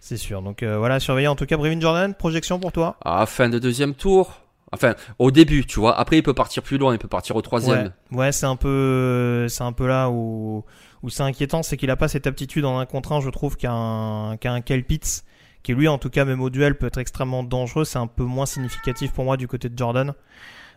[0.00, 0.42] C'est sûr.
[0.42, 2.14] Donc euh, voilà, surveiller en tout cas Brevin Jordan.
[2.14, 4.42] Projection pour toi À fin de deuxième tour.
[4.72, 5.98] Enfin, au début, tu vois.
[5.98, 7.92] Après, il peut partir plus loin, il peut partir au troisième.
[8.10, 10.62] Ouais, ouais c'est un peu, c'est un peu là où,
[11.02, 13.56] où c'est inquiétant, c'est qu'il a pas cette aptitude en un contre un, je trouve,
[13.56, 15.24] qu'un qu'un Kyle Pitts,
[15.62, 17.84] qui lui, en tout cas, même au duel, peut être extrêmement dangereux.
[17.84, 20.12] C'est un peu moins significatif pour moi du côté de Jordan.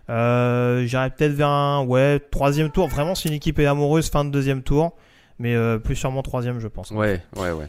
[0.10, 2.88] Euh, J'irais peut-être vers un, ouais, troisième tour.
[2.88, 4.96] Vraiment, si une équipe est amoureuse, fin de deuxième tour,
[5.38, 6.92] mais euh, plus sûrement troisième, je pense.
[6.92, 7.68] Ouais, ouais, ouais.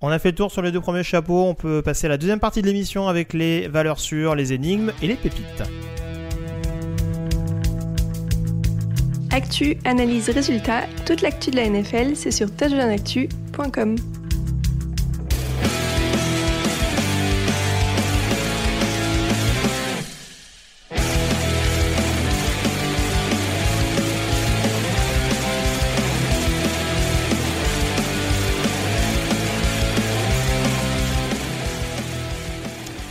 [0.00, 1.44] On a fait le tour sur les deux premiers chapeaux.
[1.44, 4.92] On peut passer à la deuxième partie de l'émission avec les valeurs sûres, les énigmes
[5.02, 5.62] et les pépites.
[9.30, 13.96] Actu, analyse, résultat, toute l'actu de la NFL, c'est sur touchdownactu.com.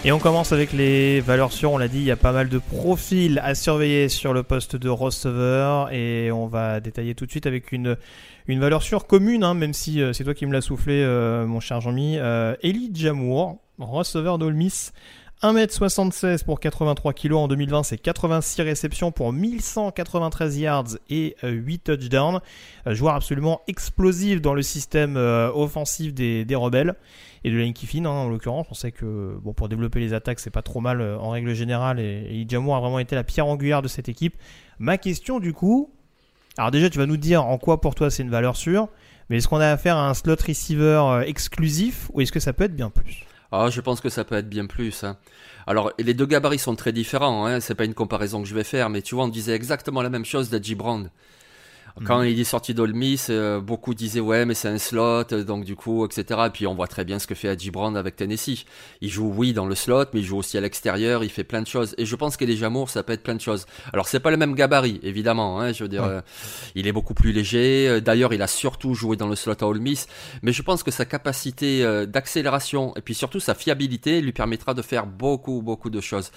[0.08, 1.74] Et on commence avec les valeurs sûres.
[1.74, 4.78] On l'a dit, il y a pas mal de profils à surveiller sur le poste
[4.78, 5.92] de receveur.
[5.92, 7.98] Et on va détailler tout de suite avec une,
[8.48, 11.60] valeur sûre commune, hein, même si euh, c'est toi qui me l'as soufflé, euh, mon
[11.60, 12.20] cher Jean-Mi.
[12.20, 14.94] Euh, Eli Jamour, receveur d'Ole Miss.
[15.44, 21.84] 1m76 pour 83 kg en 2020, c'est 86 réceptions pour 1193 yards et euh, 8
[21.84, 22.40] touchdowns.
[22.88, 26.96] Euh, joueur absolument explosif dans le système euh, offensif des, rebelles
[27.44, 28.66] et de Lane Kiffin en l'occurrence.
[28.72, 31.54] On sait que bon pour développer les attaques c'est pas trop mal euh, en règle
[31.54, 34.36] générale et, et a vraiment été la pierre angulaire de cette équipe.
[34.80, 35.92] Ma question du coup,
[36.58, 38.90] alors déjà tu vas nous dire en quoi pour toi c'est une valeur sûre,
[39.30, 42.54] mais est-ce qu'on a affaire à un slot receiver euh, exclusif ou est-ce que ça
[42.54, 43.27] peut être bien plus?
[43.52, 45.04] Ah, je pense que ça peut être bien plus.
[45.04, 45.18] hein.
[45.68, 47.46] Alors, les deux gabarits sont très différents.
[47.46, 47.60] Hein.
[47.60, 50.10] C'est pas une comparaison que je vais faire, mais tu vois, on disait exactement la
[50.10, 51.10] même chose d'Edgy Brown.
[52.06, 55.64] Quand il est sorti d'Olmis, euh, beaucoup disaient ouais mais c'est un slot, euh, donc
[55.64, 56.42] du coup, etc.
[56.48, 58.66] Et puis on voit très bien ce que fait Adji Brown avec Tennessee.
[59.02, 61.62] Il joue oui dans le slot, mais il joue aussi à l'extérieur, il fait plein
[61.62, 61.96] de choses.
[61.98, 63.66] Et je pense qu'Elijah Jamour, ça peut être plein de choses.
[63.94, 65.60] Alors c'est pas le même gabarit, évidemment.
[65.60, 66.22] Hein, je veux dire, euh,
[66.76, 68.02] il est beaucoup plus léger.
[68.02, 70.08] D'ailleurs, il a surtout joué dans le slot à Ole Miss.
[70.44, 74.82] Mais je pense que sa capacité d'accélération et puis surtout sa fiabilité lui permettra de
[74.82, 76.32] faire beaucoup beaucoup de choses.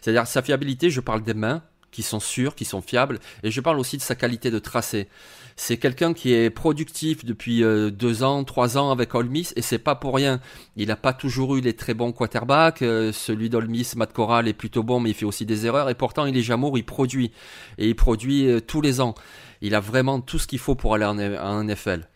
[0.00, 1.62] C'est-à-dire sa fiabilité, je parle des mains
[1.96, 5.08] qui sont sûrs, qui sont fiables, et je parle aussi de sa qualité de tracé.
[5.56, 9.78] C'est quelqu'un qui est productif depuis euh, deux ans, trois ans avec Ole et c'est
[9.78, 10.40] pas pour rien.
[10.76, 12.82] Il n'a pas toujours eu les très bons quarterbacks.
[12.82, 15.88] Euh, celui d'Ole Miss, Matt Corral, est plutôt bon, mais il fait aussi des erreurs.
[15.88, 17.32] Et pourtant, il est Jamour, il produit,
[17.78, 19.14] et il produit euh, tous les ans.
[19.62, 22.06] Il a vraiment tout ce qu'il faut pour aller en, en NFL.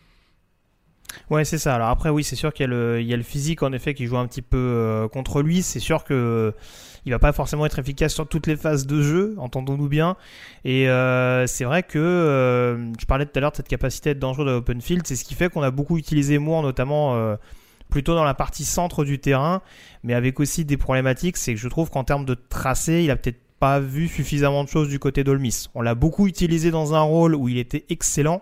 [1.29, 1.75] Ouais, c'est ça.
[1.75, 4.17] Alors après, oui, c'est sûr qu'il y, y, a le physique en effet qui joue
[4.17, 5.61] un petit peu contre lui.
[5.61, 6.53] C'est sûr que
[7.05, 10.17] il va pas forcément être efficace sur toutes les phases de jeu, entendons-nous bien.
[10.65, 14.19] Et euh, c'est vrai que euh, je parlais tout à l'heure de cette capacité d'être
[14.19, 17.35] dangereux de l'open field, c'est ce qui fait qu'on a beaucoup utilisé Moore, notamment euh,
[17.89, 19.61] plutôt dans la partie centre du terrain,
[20.03, 23.15] mais avec aussi des problématiques, c'est que je trouve qu'en termes de tracé, il a
[23.15, 25.67] peut-être pas vu suffisamment de choses du côté d'Olmis.
[25.75, 28.41] On l'a beaucoup utilisé dans un rôle où il était excellent.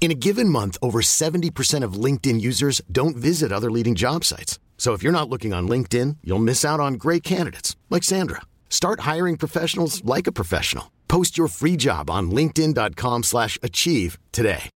[0.00, 4.58] In a given month, over 70% of LinkedIn users don't visit other leading job sites.
[4.78, 8.40] So if you're not looking on LinkedIn, you'll miss out on great candidates like Sandra.
[8.70, 10.90] Start hiring professionals like a professional.
[11.06, 14.70] Post your free job on linkedin.com/achieve today.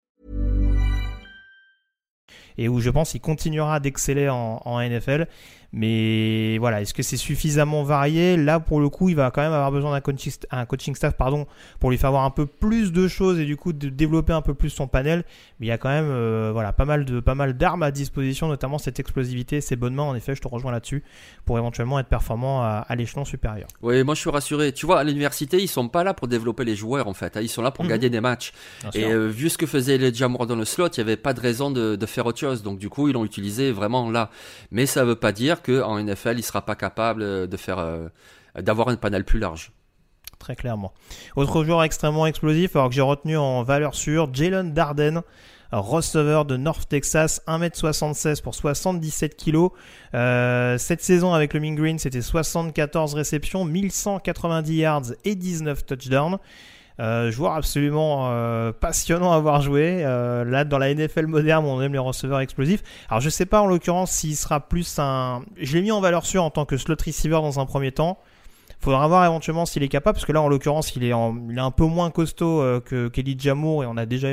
[2.56, 5.26] Et où je pense qu'il continuera d'exceller en, en NFL.
[5.72, 8.36] Mais voilà, est-ce que c'est suffisamment varié?
[8.36, 11.16] Là, pour le coup, il va quand même avoir besoin d'un coaching, un coaching staff
[11.16, 11.46] pardon,
[11.78, 14.42] pour lui faire voir un peu plus de choses et du coup de développer un
[14.42, 15.24] peu plus son panel.
[15.60, 17.92] Mais il y a quand même euh, voilà, pas mal de pas mal d'armes à
[17.92, 20.02] disposition, notamment cette explosivité, ces bonnes mains.
[20.02, 21.04] En effet, je te rejoins là-dessus
[21.44, 23.68] pour éventuellement être performant à, l'échelon supérieur.
[23.82, 24.72] Oui, moi je suis rassuré.
[24.72, 27.36] Tu vois, à l'université, ils sont pas là pour développer les joueurs en fait.
[27.36, 27.40] Hein.
[27.42, 27.90] Ils sont là pour mhm.
[27.90, 28.52] gagner des matchs.
[28.94, 31.32] et euh, vu ce que faisait les Jamor dans le slot, il n'y avait pas
[31.32, 32.62] de raison de, de faire autre chose.
[32.62, 34.30] Donc du coup, ils l'ont utilisé vraiment là.
[34.72, 38.08] Mais ça veut pas dire qu'en NFL, il sera pas capable de faire, euh,
[38.58, 39.72] d'avoir un panel plus large.
[40.38, 40.92] Très clairement.
[41.36, 45.22] Autre joueur extrêmement explosif, alors que j'ai retenu en valeur sûre, Jalen Darden,
[45.70, 49.68] receveur de North Texas, 1m76 pour 77 kg.
[50.14, 56.38] Euh, cette saison avec le Mean Green, c'était 74 réceptions, 1190 yards et 19 touchdowns.
[57.00, 60.02] Euh, joueur absolument euh, passionnant à voir jouer.
[60.04, 62.82] Euh, là, dans la NFL moderne, on aime les receveurs explosifs.
[63.08, 65.42] Alors, je sais pas en l'occurrence s'il sera plus un.
[65.58, 68.18] Je l'ai mis en valeur sûre en tant que slot receiver dans un premier temps.
[68.80, 71.12] Faudra voir éventuellement s'il est capable, parce que là, en l'occurrence, il est,
[71.50, 74.30] il un peu moins costaud que Kelly Jamour et on a déjà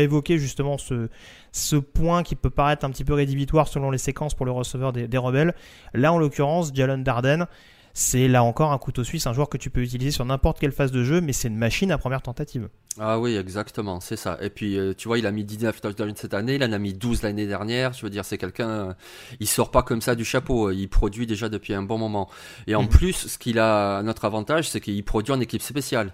[0.00, 1.08] évoqué justement ce,
[1.50, 4.92] ce point qui peut paraître un petit peu rédhibitoire selon les séquences pour le receveur
[4.92, 5.54] des, des rebelles.
[5.92, 7.46] Là, en l'occurrence, Jalen Darden,
[7.94, 10.72] c'est là encore un couteau suisse, un joueur que tu peux utiliser sur n'importe quelle
[10.72, 12.68] phase de jeu, mais c'est une machine à première tentative.
[12.98, 14.38] Ah oui, exactement, c'est ça.
[14.42, 16.78] Et puis, euh, tu vois, il a mis 19 touchdowns cette année, il en a
[16.78, 17.92] mis 12 l'année dernière.
[17.94, 18.92] Je veux dire, c'est quelqu'un, euh,
[19.40, 22.28] il sort pas comme ça du chapeau, il produit déjà depuis un bon moment.
[22.66, 22.88] Et en mhm.
[22.88, 26.12] plus, ce qu'il a, notre avantage, c'est qu'il produit en équipe spéciale.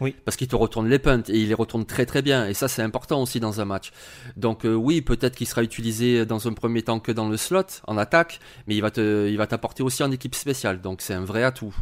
[0.00, 0.16] Oui.
[0.24, 2.46] Parce qu'il te retourne les punts et il les retourne très très bien.
[2.46, 3.90] Et ça, c'est important aussi dans un match.
[4.36, 7.64] Donc euh, oui, peut-être qu'il sera utilisé dans un premier temps que dans le slot,
[7.86, 10.80] en attaque, mais il va te, il va t'apporter aussi en équipe spéciale.
[10.80, 11.74] Donc c'est un vrai atout.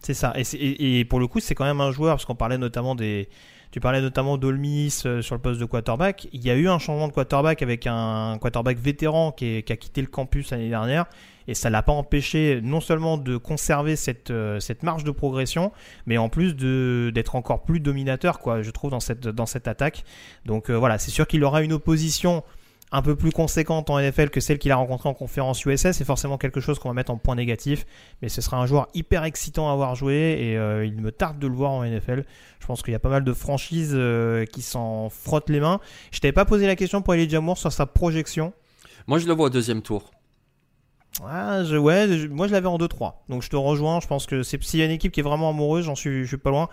[0.00, 0.32] C'est ça.
[0.36, 3.28] Et, et, pour le coup, c'est quand même un joueur, parce qu'on parlait notamment des,
[3.72, 6.28] tu parlais notamment d'Olmis euh, sur le poste de quarterback.
[6.32, 9.76] Il y a eu un changement de quarterback avec un quarterback vétéran qui, qui a
[9.76, 11.06] quitté le campus l'année dernière
[11.48, 15.72] et ça l'a pas empêché non seulement de conserver cette, euh, cette marge de progression,
[16.06, 20.04] mais en plus d'être encore plus dominateur, quoi, je trouve, dans cette, dans cette attaque.
[20.44, 22.42] Donc euh, voilà, c'est sûr qu'il aura une opposition
[22.92, 26.04] un peu plus conséquente en NFL que celle qu'il a rencontrée en conférence USS, c'est
[26.04, 27.84] forcément quelque chose qu'on va mettre en point négatif,
[28.22, 31.40] mais ce sera un joueur hyper excitant à voir jouer et euh, il me tarde
[31.40, 32.24] de le voir en NFL.
[32.60, 33.98] Je pense qu'il y a pas mal de franchises
[34.52, 35.80] qui s'en frottent les mains.
[36.12, 38.52] Je t'avais pas posé la question pour Elijah Moore sur sa projection.
[39.08, 40.12] Moi je le vois au deuxième tour.
[41.24, 43.24] Ah, je, ouais, je- moi je l'avais en 2-3.
[43.28, 44.00] Donc je te rejoins.
[44.00, 46.22] Je pense que c'est s'il y a une équipe qui est vraiment amoureuse, j'en suis,
[46.22, 46.68] je suis pas loin.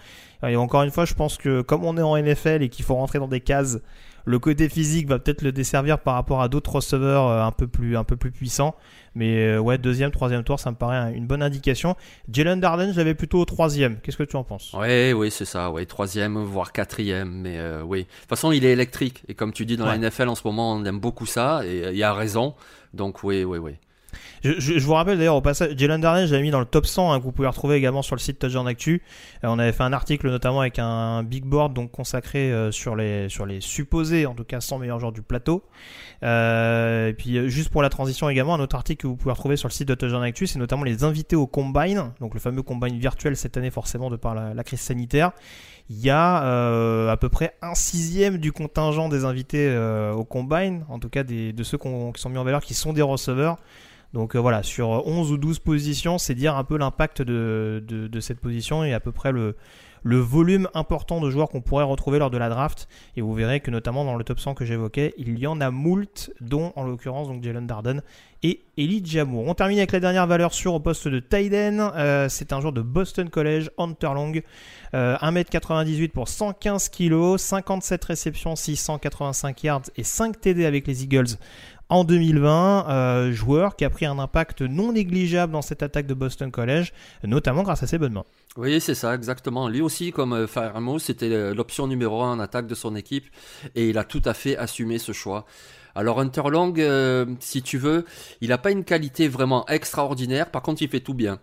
[0.45, 2.95] Et encore une fois, je pense que comme on est en NFL et qu'il faut
[2.95, 3.79] rentrer dans des cases,
[4.25, 7.67] le côté physique va peut-être le desservir par rapport à d'autres receveurs euh, un peu
[7.67, 8.73] plus, un peu plus puissants.
[9.15, 11.95] Mais euh, ouais, deuxième, troisième tour, ça me paraît un- une bonne indication.
[12.31, 13.97] Jalen Darden, je l'avais plutôt au troisième.
[13.99, 14.73] Qu'est-ce que tu en penses?
[14.77, 17.99] Oui, oui, c'est ça, ouais, troisième, voire quatrième, mais euh, oui.
[17.99, 19.97] De toute façon, il est électrique, et comme tu dis dans Ouais.
[19.97, 22.55] la NFL en ce moment, on aime beaucoup ça, et euh, il y a raison,
[22.93, 23.73] donc oui, oui, oui.
[24.43, 26.85] Je, je- je vous rappelle d'ailleurs au passage, Jalen Darden, j'avais mis dans le top
[26.85, 29.01] 100 hein, que vous pouvez retrouver également sur le site Touchdown Actu.
[29.43, 32.95] Euh, on avait fait un article notamment avec un, big board donc consacré euh, sur
[32.95, 35.63] les sur les supposés en tout cas 100 meilleurs joueurs du plateau.
[36.23, 39.31] Euh, et puis euh, juste pour la transition également, un autre article que vous pouvez
[39.33, 42.39] retrouver sur le site de Touchdown Actu, c'est notamment les invités au combine, donc le
[42.39, 45.31] fameux combine virtuel cette année forcément de par la, la crise sanitaire.
[45.89, 50.23] Il y a euh, à peu près un sixième du contingent des invités euh, au
[50.23, 53.01] combine, en tout cas des, de ceux qui sont mis en valeur, qui sont des
[53.01, 53.57] receveurs.
[54.13, 58.39] Donc euh, voilà, sur 11 ou 12 positions, c'est dire un peu l'impact de, cette
[58.39, 59.55] position et à peu près le,
[60.03, 62.87] volume important de joueurs qu'on pourrait retrouver lors de la draft.
[63.17, 65.71] Et vous verrez que notamment dans le top 100 que j'évoquais, il y en a
[65.71, 68.01] moult, dont en l'occurrence donc Jalen Darden
[68.43, 69.45] et Eli Jamour.
[69.47, 71.79] On termine avec la dernière valeur sûre au poste de Tyden.
[71.95, 74.33] Euh, c'est un joueur de Boston College, Hunter Long.
[74.93, 81.37] Euh, 1m98 pour 115 kg, 57 réceptions, 685 yards et 5 TD avec les Eagles
[81.93, 82.89] en 2020.
[82.89, 86.91] Euh, joueur qui a pris un impact non négligeable dans cette attaque de Boston College,
[87.23, 88.25] notamment grâce à ses bonnes mains.
[88.57, 89.67] Oui, c'est ça, exactement.
[89.69, 93.25] Lui aussi, comme euh, Faramo, c'était euh, l'option numéro un en attaque de son équipe
[93.75, 95.45] et il a tout à fait assumé ce choix.
[95.95, 98.05] Alors Hunter Long, euh, si tu veux,
[98.41, 101.39] il n'a pas une qualité vraiment extraordinaire, par contre il fait tout bien.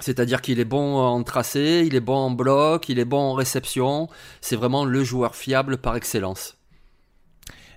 [0.00, 3.32] C'est-à-dire qu'il est bon en tracé, il est bon en bloc, il est bon en
[3.34, 4.08] réception.
[4.40, 6.57] C'est vraiment le joueur fiable par excellence.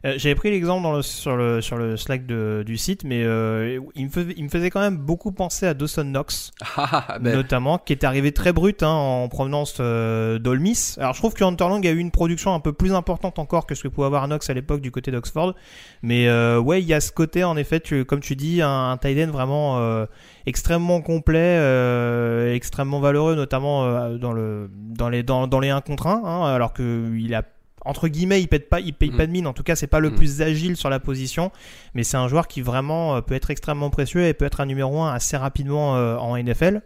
[0.05, 3.79] Euh, J'avais pris l'exemple le- sur, le, sur le Slack de- du site, mais euh,
[3.95, 7.35] il, me faisait, il me faisait quand même beaucoup penser à Dawson Knox, Ah, ben,
[7.35, 10.97] notamment, qui est arrivé très brut hein, en provenance euh, d'Ole-Miss.
[10.99, 13.67] Alors je trouve que Hunter Long a eu une production un peu plus importante encore
[13.67, 15.53] que ce que pouvait avoir Knox à l'époque du côté d'Oxford.
[16.01, 18.97] Mais ouais, il y a ce côté, en effet, tu- comme tu dis, un, un
[18.97, 20.05] tight end vraiment
[20.47, 26.21] extrêmement complet, extrêmement valeureux, notamment dans, le, dans, les, dans, dans les 1 contre 1,
[26.25, 27.43] hein, alors qu'il a
[27.85, 29.17] entre guillemets, il pète pas, il paye Mm.
[29.17, 29.47] pas de mine.
[29.47, 30.15] En tout cas, c'est pas le Mm.
[30.15, 31.51] plus agile sur la position,
[31.93, 34.65] mais c'est un joueur qui vraiment euh, peut être extrêmement précieux et peut être un
[34.65, 36.81] numéro 1 assez rapidement euh, en NFL.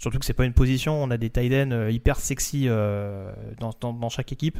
[0.00, 3.32] Surtout que c'est pas une position, on a des tight ends euh, hyper sexy euh,
[3.58, 4.58] dans, dans, dans chaque équipe.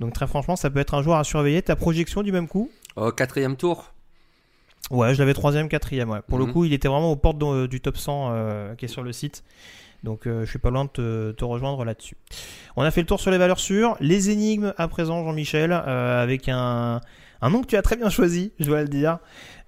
[0.00, 1.60] Donc très franchement, ça peut être un joueur à surveiller.
[1.60, 2.70] Ta projection du même coup?
[2.96, 3.92] Au quatrième tour.
[4.90, 6.08] Ouais, je l'avais troisième, quatrième.
[6.08, 6.20] Ouais.
[6.26, 6.52] Pour le Mhm.
[6.52, 9.12] coup, il était vraiment aux portes de- du top 100 euh, qui est sur le
[9.12, 9.44] site.
[10.04, 12.16] Donc euh, je suis pas loin de te, rejoindre là-dessus.
[12.76, 13.96] On a fait le tour sur les valeurs sûres.
[14.00, 17.00] Les énigmes à présent, Jean-Michel, euh, avec un,
[17.42, 19.18] nom que tu as très bien choisi, je dois le dire.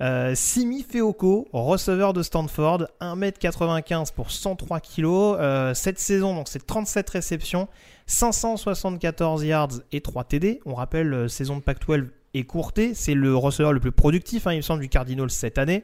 [0.01, 5.05] Euh, Simi Feoko, receveur de Stanford, 1m95 pour 103 kg.
[5.05, 7.69] Euh, cette saison, donc c'est 37 réceptions,
[8.07, 10.61] 574 yards et 3 TD.
[10.65, 12.95] On rappelle, saison de Pac-12 écourtée.
[12.95, 15.83] C'est le receveur le plus productif, hein, il me semble, du Cardinals cette année.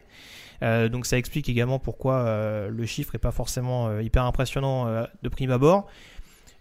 [0.63, 4.87] Euh, donc ça explique également pourquoi euh, le chiffre est pas forcément euh, hyper impressionnant
[5.23, 5.87] de prime abord.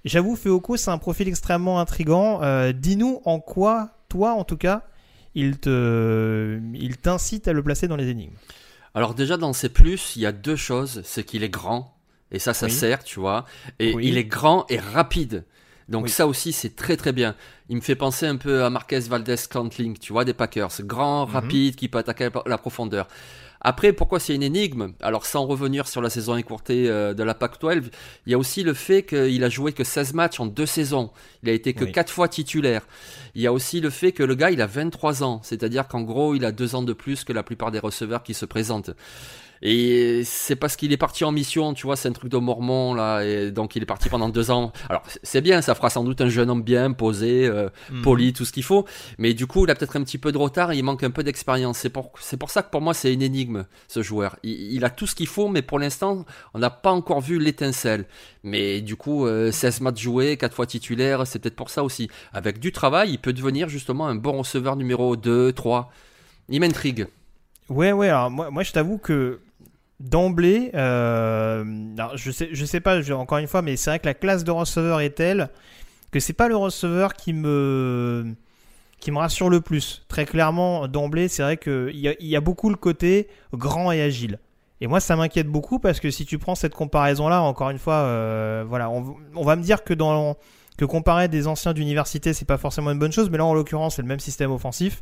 [0.04, 2.42] J'avoue, Feoko, c'est un profil extrêmement intrigant.
[2.74, 4.84] Dis-nous en quoi, toi en tout cas,
[5.34, 8.36] il te, il t'incite à le placer dans les énigmes.
[8.94, 11.98] Alors déjà dans ses plus, il y a deux choses, c'est qu'il est grand
[12.32, 12.72] et ça ça Oui.
[12.72, 13.46] sert, tu vois,
[13.80, 14.08] et Oui.
[14.08, 15.44] il est grand et rapide.
[15.90, 16.10] Donc Oui.
[16.10, 17.36] ça aussi c'est très très bien.
[17.70, 21.26] Il me fait penser un peu à Marquez Valdez Scantling, tu vois, des Packers, grand,
[21.28, 21.34] Mhm.
[21.34, 23.08] rapide, qui peut attaquer la profondeur.
[23.68, 24.94] Après, pourquoi c'est une énigme?
[25.02, 27.86] Alors, sans revenir sur la saison écourtée euh, de la PAC-12,
[28.28, 31.10] il y a aussi le fait qu'il a joué que 16 matchs en deux saisons.
[31.42, 31.92] Il a été que Oui.
[31.92, 32.86] 4 fois titulaire.
[33.34, 35.42] Il y a aussi le fait que le gars, il a 23 ans.
[35.42, 38.36] C'est-à-dire qu'en gros, il a 2 ans de plus que la plupart des receveurs qui
[38.36, 38.92] se présentent.
[39.68, 42.94] Et c'est parce qu'il est parti en mission, tu vois, c'est un truc de mormon,
[42.94, 44.72] là, et donc il est parti pendant deux ans.
[44.90, 48.02] Alors, c'est bien, ça fera sans doute un jeune homme bien, posé, euh, Mhm.
[48.04, 48.86] poli, tout ce qu'il faut,
[49.18, 51.10] mais du coup, il a peut-être un petit peu de retard et il manque un
[51.10, 51.80] peu d'expérience.
[51.80, 54.38] C'est pour, c'est pour ça que pour moi, c'est une énigme, ce joueur.
[54.44, 57.40] Il, il a tout ce qu'il faut, mais pour l'instant, on n'a pas encore vu
[57.40, 58.06] l'étincelle.
[58.44, 62.08] Mais du coup, euh, 16 matchs joués, 4 fois titulaire, c'est peut-être pour ça aussi.
[62.34, 65.92] Avec du travail, il peut devenir justement un bon receveur numéro 2, 3.
[66.50, 67.08] Il m'intrigue.
[67.68, 68.10] Ouais, ouais.
[68.10, 69.40] Alors moi, moi je t'avoue que
[70.00, 71.64] d'emblée, euh,
[72.16, 73.00] je sais, je sais pas.
[73.14, 75.50] encore une fois, mais c'est vrai que la classe de receveur est telle
[76.12, 78.36] que c'est pas le receveur qui me
[79.00, 80.04] qui me rassure le plus.
[80.08, 84.02] Très clairement, d'emblée, c'est vrai qu'il y, a- y a beaucoup le côté grand et
[84.02, 84.40] agile.
[84.82, 87.96] Et moi, ça m'inquiète beaucoup parce que si tu prends cette comparaison-là, encore une fois,
[87.96, 89.94] euh, voilà, on, va me dire que
[90.78, 93.96] que comparer des anciens d'université, c'est pas forcément une bonne chose, mais là, en l'occurrence,
[93.96, 95.02] c'est le même système offensif.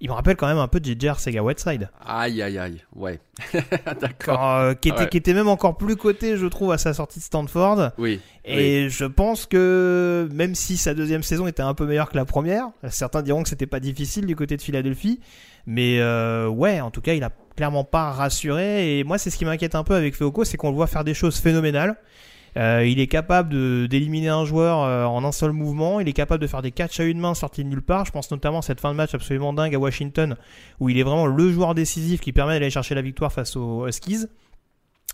[0.00, 1.90] Il me rappelle quand même un peu JJ Sega Whiteside.
[2.04, 3.20] Aïe, aïe, aïe, ouais.
[4.00, 4.56] D'accord.
[4.56, 5.08] Euh, qui, était, Ouais.
[5.08, 7.90] qui était même encore plus coté, je trouve, à sa sortie de Stanford.
[7.98, 8.20] Oui.
[8.44, 12.24] Et je pense que même si sa deuxième saison était un peu meilleure que la
[12.24, 15.20] première, certains diront que c'était pas difficile du côté de Philadelphie,
[15.66, 18.98] mais euh, ouais, en tout cas, il a clairement pas rassuré.
[18.98, 21.04] Et moi, c'est ce qui m'inquiète un peu avec Feoko, c'est qu'on le voit faire
[21.04, 21.96] des choses phénoménales.
[22.56, 26.00] Euh, il est capable d'éliminer un joueur euh, en un seul mouvement.
[26.00, 28.04] Il est capable de faire des catchs à une main sortis de nulle part.
[28.04, 30.36] Je pense notamment à cette fin de match absolument dingue à Washington,
[30.80, 33.86] où il est vraiment le joueur décisif qui permet d'aller chercher la victoire face aux
[33.86, 34.26] Huskies.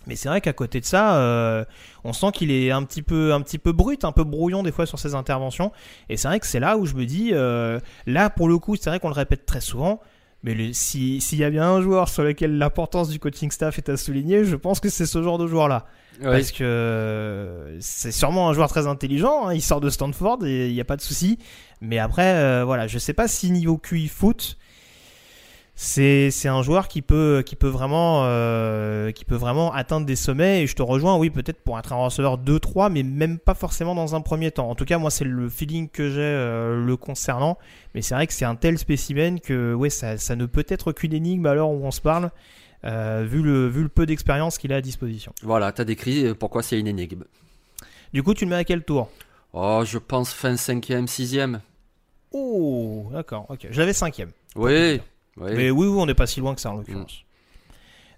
[0.05, 1.65] Mais c'est vrai qu'à côté de ça, euh,
[2.05, 4.71] on sent qu'il est un petit peu, un petit peu brut, un peu brouillon des
[4.71, 5.71] fois sur ses interventions.
[6.07, 7.31] Et c'est vrai que c'est là où je me dis,
[8.05, 9.99] là pour le coup, c'est vrai qu'on le répète très souvent.
[10.55, 13.89] Mais si- s'il y a bien un joueur sur lequel l'importance du coaching staff est
[13.89, 15.85] à souligner, je pense que c'est ce genre de joueur-là.
[16.21, 16.31] Ouais.
[16.31, 20.67] Parce que euh, c'est sûrement un joueur très intelligent, hein, il sort de Stanford et
[20.69, 21.37] il n'y a pas de souci.
[21.81, 24.57] Mais après, euh, voilà, je sais pas si niveau QI foot,
[25.79, 30.63] c'est un joueur qui peut qui peut vraiment euh, qui peut vraiment atteindre des sommets.
[30.63, 33.93] Et je te rejoins oui peut-être pour être un receveur 2-3 mais même pas forcément
[33.93, 34.71] dans un premier temps.
[34.71, 37.59] En tout cas moi c'est le feeling que j'ai euh, le concernant.
[37.93, 40.93] Mais c'est vrai que c'est un tel spécimen que ouais ça, ça ne peut être
[40.93, 42.31] qu'une énigme à l'heure où on se parle
[42.83, 45.31] euh, vu le vu le peu d'expérience qu'il a à disposition.
[45.43, 47.25] Voilà, t'as décrit euh, pourquoi c'est une énigme.
[48.13, 49.11] du coup tu le mets à quel tour?
[49.53, 51.59] Oh, je pense fin 5ème, 6ème.
[52.31, 53.67] oh d'accord ok.
[53.69, 54.31] Je l'avais cinquième.
[54.55, 54.99] Oui.
[55.39, 57.23] Mais oui, on n'est pas si loin que ça en l'occurrence.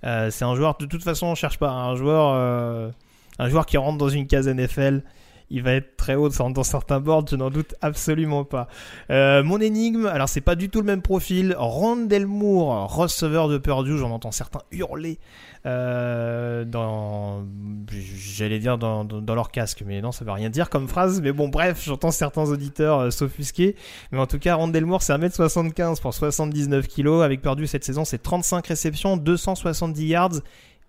[0.06, 2.90] Euh, c'est un joueur, de toute façon, on cherche pas un joueur, euh,
[3.38, 5.04] un joueur qui rentre dans une case NFL.
[5.52, 8.68] Il va être très haut dans certains boards, je n'en doute absolument pas.
[9.10, 11.56] Euh, mon énigme, alors c'est pas du tout le même profil.
[11.58, 15.20] Rondell Moore, receveur de Purdue, j'en entends certains hurler
[15.66, 17.46] euh, dans,
[17.92, 21.22] j'allais dire dans, dans, leur casque, mais non, ça veut rien dire comme phrase.
[21.22, 23.76] Mais bon, bref, j'entends certains auditeurs euh, s'offusquer.
[24.12, 27.24] Mais en tout cas, Rondell Moore, c'est 1m75 pour 79 kg.
[27.24, 30.40] Avec Purdue cette saison, c'est 35 réceptions, 270 yards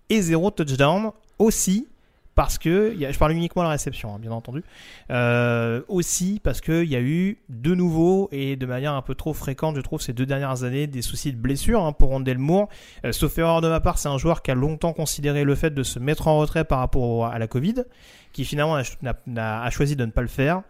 [0.09, 1.11] et 0 touchdown.
[1.39, 1.87] Aussi,
[2.35, 4.63] parce que, je parle uniquement de la réception, hein, bien entendu,
[5.09, 9.33] Euh, aussi parce qu'il y a eu de nouveau et de manière un peu trop
[9.33, 12.69] fréquente, je trouve, ces deux dernières années, des soucis de blessure hein, pour Rondell Moore.
[13.05, 15.71] Euh, sauf erreur de ma part, c'est un joueur qui a longtemps considéré le fait
[15.71, 17.83] de se mettre en retrait par rapport à la Covid,
[18.31, 18.83] qui finalement a,
[19.65, 20.61] a choisi de ne pas le faire.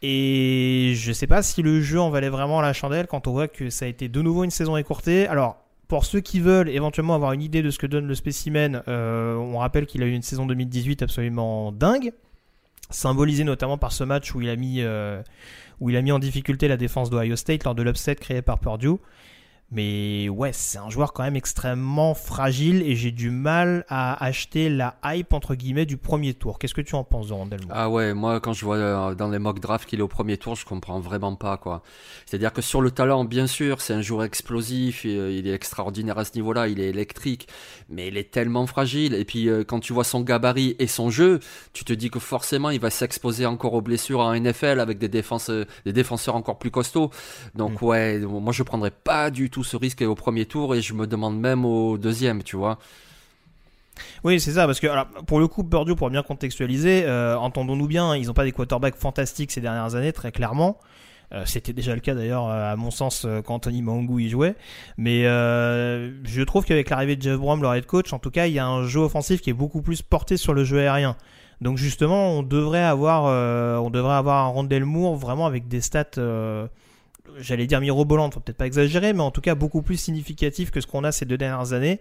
[0.00, 3.48] Et je sais pas si le jeu en valait vraiment la chandelle quand on voit
[3.48, 5.26] que ça a été de nouveau une saison écourtée.
[5.26, 5.56] Alors,
[5.88, 9.34] pour ceux qui veulent éventuellement avoir une idée de ce que donne le spécimen, euh,
[9.34, 12.12] on rappelle qu'il a eu une saison 2018 absolument dingue,
[12.90, 15.22] symbolisée notamment par ce match où il a mis, euh,
[15.80, 18.58] où il a mis en difficulté la défense d'Ohio State lors de l'upset créé par
[18.58, 18.98] Purdue.
[19.70, 24.70] Mais ouais, c'est un joueur quand même extrêmement fragile et j'ai du mal à acheter
[24.70, 26.58] la hype entre guillemets du premier tour.
[26.58, 29.14] Qu'est-ce que tu en penses de Rondell Moore Ah ouais, moi quand je vois euh,
[29.14, 31.82] dans les mock drafts qu'il est au premier tour, je comprends vraiment pas quoi.
[32.24, 36.16] C'est-à-dire que sur le talent, bien sûr, c'est un joueur explosif, euh, il est extraordinaire
[36.16, 37.46] à ce niveau-là, il est électrique,
[37.90, 39.12] mais il est tellement fragile.
[39.12, 41.40] Et puis euh, quand tu vois son gabarit et son jeu,
[41.74, 45.08] tu te dis que forcément il va s'exposer encore aux blessures en NFL avec des
[45.08, 45.50] défenses,
[45.84, 47.10] des défenseurs encore plus costauds.
[47.54, 50.94] Donc ouais, moi je prendrais pas du tout ce risque au premier tour et je
[50.94, 52.78] me demande même au deuxième, tu vois.
[54.24, 57.86] Oui, c'est ça, parce que alors, pour le coup, Purdue, pour bien contextualiser, euh, entendons-nous
[57.86, 60.78] bien, hein, ils n'ont pas des quarterbacks fantastiques ces dernières années, très clairement.
[61.32, 64.54] Euh, C'était déjà le cas d'ailleurs, euh, à mon sens, quand Anthony Mangou y jouait.
[64.96, 68.54] Mais je trouve qu'avec l'arrivée de Jeff Brom, leur head coach, en tout cas, il
[68.54, 71.16] y a un jeu offensif qui est beaucoup plus porté sur le jeu aérien.
[71.60, 73.24] Donc justement, on devrait avoir,
[73.82, 76.04] on devrait avoir un Rondell Moore vraiment avec des stats,
[77.38, 80.80] j'allais dire mirobolantes, faut peut-être pas exagérer, mais en tout cas beaucoup plus significatif que
[80.80, 82.00] ce qu'on a ces deux dernières années.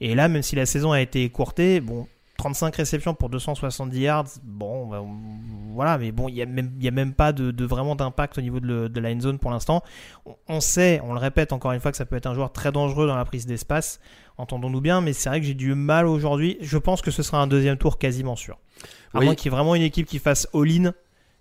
[0.00, 2.08] Et là, même si la saison a été écourtée, bon,
[2.38, 5.04] 35 réceptions pour 270 yards, bon, bah,
[5.74, 8.38] voilà, mais bon, il n'y a, même- y a même pas de, de vraiment d'impact
[8.38, 9.82] au niveau de, le- de la end zone pour l'instant.
[10.26, 12.50] On, on sait, on le répète encore une fois, que ça peut être un joueur
[12.52, 14.00] très dangereux dans la prise d'espace,
[14.38, 16.56] entendons-nous bien, mais c'est vrai que j'ai du mal aujourd'hui.
[16.60, 18.58] Je pense que ce sera un deuxième tour quasiment sûr.
[19.14, 19.26] À Oui.
[19.26, 20.92] moins qu'il y ait vraiment une équipe qui fasse all-in,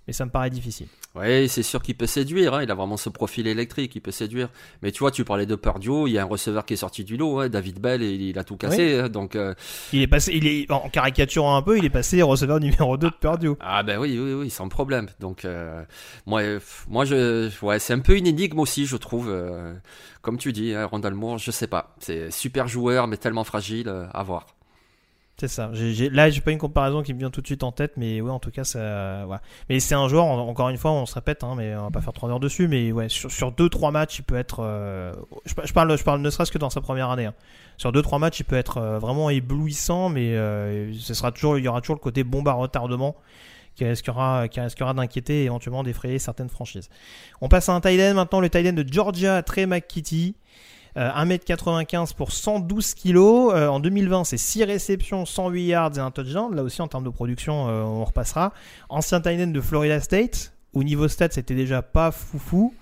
[0.08, 0.88] mais ça me paraît difficile.
[1.14, 2.54] Oui, c'est sûr qu'il peut séduire.
[2.54, 4.48] hein, Il a vraiment ce profil électrique, il peut séduire.
[4.82, 7.04] Mais tu vois, tu parlais de Purdue, il y a un receveur qui est sorti
[7.04, 8.98] du lot, hein, David Bell, il a tout cassé.
[9.00, 9.54] hein, donc, euh,
[9.92, 13.10] Il est passé, il est en caricaturant un peu, il est passé receveur numéro 2
[13.10, 13.50] de Purdue.
[13.60, 15.08] ah ben oui, oui, oui, sans problème.
[15.20, 15.84] Donc, euh,
[16.26, 16.42] moi,
[16.88, 19.28] moi, je, ouais, c'est un peu une énigme aussi, je trouve.
[19.30, 19.74] euh,
[20.22, 21.94] comme tu dis, Rondell Moore, je sais pas.
[22.00, 24.46] C'est super joueur, mais tellement fragile, à voir.
[25.42, 25.72] C'est ça.
[25.74, 28.22] J'ai- là, j'ai pas une comparaison qui me vient tout de suite en tête, mais
[28.22, 29.26] ouais, en tout cas, ça.
[29.70, 31.90] Mais c'est un joueur, en- encore une fois, on se répète, hein, mais on va
[31.90, 34.60] pas faire 3 heures dessus, mais ouais, sur, sur 2-3 matchs, il peut être.
[34.64, 35.12] euh,
[35.46, 37.26] je, parle, je ne serait-ce que dans sa première année.
[37.26, 37.34] hein.
[37.78, 41.66] Sur 2-3 matchs, il peut être euh, vraiment éblouissant, mais euh, ce sera toujours, il
[41.66, 43.16] y aura toujours le côté bombe à retardement
[43.74, 46.88] qui risquera, qui risquera d'inquiéter et éventuellement d'effrayer certaines franchises.
[47.42, 50.36] On passe à un tight end maintenant, le tight end de Georgia, Trey McKitty.
[50.98, 53.18] Euh, 1m95 pour 112 kg.
[53.18, 56.54] Euh, en 2020, c'est 6 réceptions, 108 yards et un touchdown.
[56.56, 58.54] Là aussi, en termes de production, euh, on repassera.
[58.90, 60.54] Ancien tight de Florida State.
[60.74, 62.74] Au niveau stats, c'était déjà pas foufou.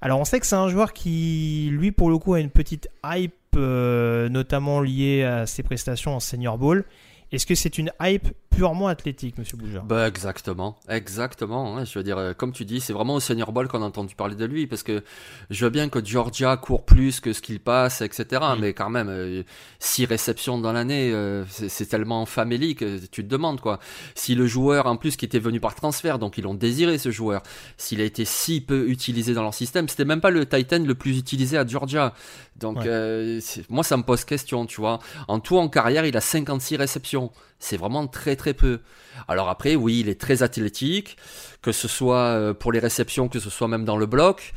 [0.00, 2.88] Alors, on sait que c'est un joueur qui, lui, pour le coup, a une petite
[3.04, 6.84] hype, euh, notamment liée à ses prestations en senior ball.
[7.32, 11.78] Est-ce que c'est une hype purement athlétique, monsieur Bougeur Bah exactement, exactement.
[11.78, 11.84] hein.
[11.86, 14.14] Je veux dire, euh, comme tu dis, c'est vraiment au Senior Ball qu'on a entendu
[14.14, 15.02] parler de lui, parce que
[15.48, 18.42] je veux bien que Georgia court plus que ce qu'il passe, etc.
[18.60, 19.42] Mais quand même, euh,
[19.78, 23.78] six réceptions dans l'année, euh, c'est tellement famélique, que tu te demandes quoi.
[24.14, 27.10] Si le joueur, en plus, qui était venu par transfert, donc ils l'ont désiré ce
[27.10, 27.42] joueur,
[27.78, 30.94] s'il a été si peu utilisé dans leur système, c'était même pas le Titan le
[30.94, 32.12] plus utilisé à Georgia.
[32.56, 32.84] Donc Ouais.
[32.86, 34.98] euh, moi, ça me pose question, tu vois.
[35.28, 37.21] En tout, en carrière, il a 56 réceptions.
[37.58, 38.80] C'est vraiment très très peu.
[39.28, 41.16] Alors après, oui, il est très athlétique,
[41.60, 44.52] que ce soit euh, pour les réceptions, que ce soit même dans le bloc.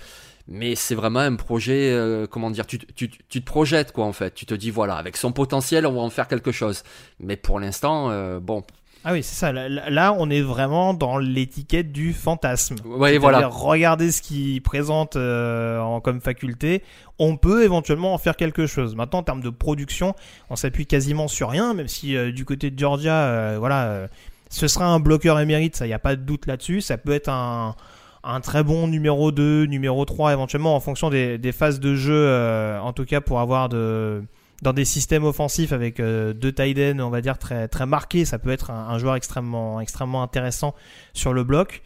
[0.48, 4.34] Mais c'est vraiment un projet, euh, comment dire, tu, tu, te projettes quoi en fait.
[4.36, 6.84] Tu te dis voilà, avec son potentiel, on va en faire quelque chose.
[7.20, 8.64] Mais pour l'instant, euh, bon,
[9.08, 9.52] Ah oui, c'est ça.
[9.52, 12.78] Là, on est vraiment dans l'étiquette du fantasme.
[12.86, 13.48] Ouais, voilà.
[13.48, 16.82] Regardez ce qu'il présente euh, en, comme faculté.
[17.20, 18.96] On peut éventuellement en faire quelque chose.
[18.96, 20.16] Maintenant, en termes de production,
[20.50, 24.08] on s'appuie quasiment sur rien, même si euh, du côté de Georgia, euh, voilà, euh,
[24.50, 26.82] ce sera un bloqueur émérite, ça, il n'y a pas de doute là-dessus.
[26.82, 27.76] Ça peut être un,
[28.24, 32.80] un très bon numéro 2, numéro 3, éventuellement, en fonction des, des phases de jeu,
[32.82, 34.24] en tout cas pour avoir de
[34.62, 38.26] dans des systèmes offensifs avec euh, deux tight ends, on va dire très très marqués,
[38.26, 40.74] ça peut être un, un joueur extrêmement extrêmement intéressant
[41.14, 41.82] sur le bloc.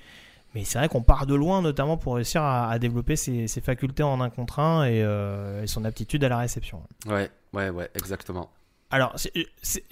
[0.56, 3.62] Mais c'est vrai qu'on part de loin, notamment pour réussir à, à développer ses, ses
[3.62, 6.82] facultés en un contre un et, euh, et son aptitude à la réception.
[7.08, 8.50] ouais, ouais, ouais, exactement.
[8.90, 9.16] Alors,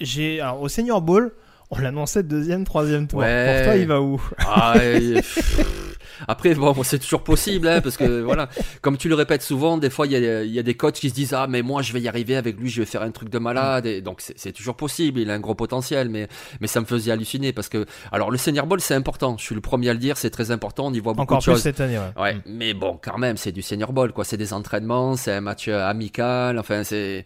[0.00, 1.32] j'ai alors, au Senior Bowl,
[1.70, 3.20] on l'annonçait deuxième, troisième tour.
[3.20, 3.54] Ouais.
[3.58, 4.20] Pour toi, il va où?
[4.38, 4.74] Ah.
[6.26, 8.48] Après, bon, c'est toujours possible, hein, parce que voilà,
[8.80, 11.10] comme tu le répètes souvent, des fois, il y a, y a des coachs qui
[11.10, 13.10] se disent Ah, mais moi, je vais y arriver avec lui, je vais faire un
[13.10, 13.86] truc de malade.
[13.86, 16.28] Et donc, c'est toujours possible, il a un gros potentiel, mais,
[16.60, 19.54] mais ça me faisait halluciner parce que, alors, le Senior Ball, c'est important, je suis
[19.54, 21.52] le premier à le dire, c'est très important, on y voit beaucoup Encore de plus
[21.52, 21.62] choses.
[21.62, 22.22] cette année, ouais.
[22.22, 24.24] Ouais, mais bon, quand même, c'est du Senior Ball, quoi.
[24.24, 27.24] C'est des entraînements, c'est un match euh, amical, enfin, c'est.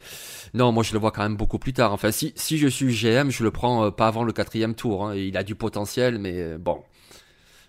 [0.55, 1.93] Non, moi, je le vois quand même beaucoup plus tard.
[1.93, 5.07] Enfin, si, si je suis GM, je le prends euh, pas avant le quatrième tour.
[5.07, 5.15] hein.
[5.15, 6.79] Il a du potentiel, mais euh, bon.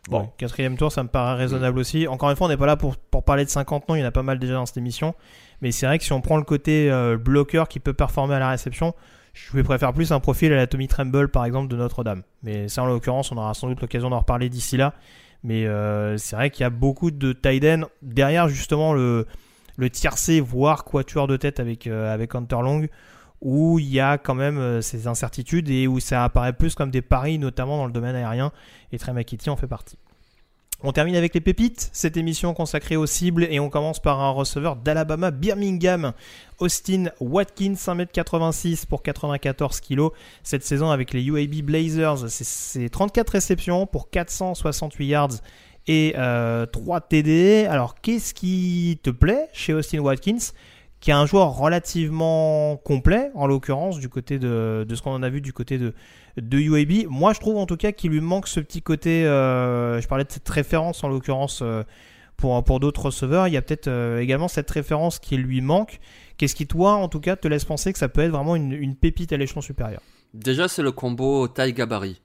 [0.10, 0.22] Bon.
[0.22, 2.08] Ouais, quatrième tour, ça me paraît raisonnable aussi.
[2.08, 4.04] Encore une fois, on n'est pas là pour, pour parler de 50 noms, il y
[4.04, 5.16] en a pas mal déjà dans cette émission.
[5.62, 8.40] Mais c'est vrai que si on prend le côté euh, bloqueur qui peut performer à
[8.40, 8.94] la réception,
[9.34, 12.24] je vais préférer plus un profil à la Tommy Tremble, par exemple, de Notre-Dame.
[12.44, 14.94] Mais ça, en l'occurrence, on aura sans doute l'occasion d'en reparler d'ici là.
[15.44, 19.26] Mais euh, c'est vrai qu'il y a beaucoup de tight end derrière, justement, le,
[19.78, 22.86] le tiercé, voire quatuor de tête avec, euh, avec Hunter Long,
[23.44, 26.90] où il y a quand même euh, ces incertitudes et où ça apparaît plus comme
[26.92, 28.52] des paris, notamment dans le domaine aérien.
[28.92, 29.98] Et Trey McKitty en fait partie.
[30.86, 34.32] On termine avec les pépites, cette émission consacrée aux cibles, et on commence par un
[34.32, 36.12] receveur d'Alabama Birmingham,
[36.60, 40.08] Austin Watkins, 1m86 pour 94 kg.
[40.44, 45.30] Cette saison avec les UAB Blazers, c'est- c'est 34 réceptions pour 468 yards
[45.88, 47.66] et euh, 3 TD.
[47.70, 50.52] Alors qu'est-ce qui te plaît chez Austin Watkins?
[51.04, 55.30] Qui est un joueur relativement complet, en l'occurrence, du côté de, ce qu'on en a
[55.30, 55.94] vu du côté de,
[56.38, 57.10] de UAB.
[57.10, 59.26] Moi, je trouve en tout cas qu'il lui manque ce petit côté.
[59.26, 61.84] euh, je parlais de cette référence, en l'occurrence, euh,
[62.38, 63.50] pour, pour d'autres receveurs.
[63.50, 66.00] Il y a peut-être euh, également cette référence qui lui manque.
[66.38, 68.72] Qu'est-ce qui, toi, en tout cas, te laisse penser que ça peut être vraiment une,
[68.72, 70.00] une pépite à l'échelon supérieur?
[70.34, 72.22] Déjà, c'est le combo taille-gabarit.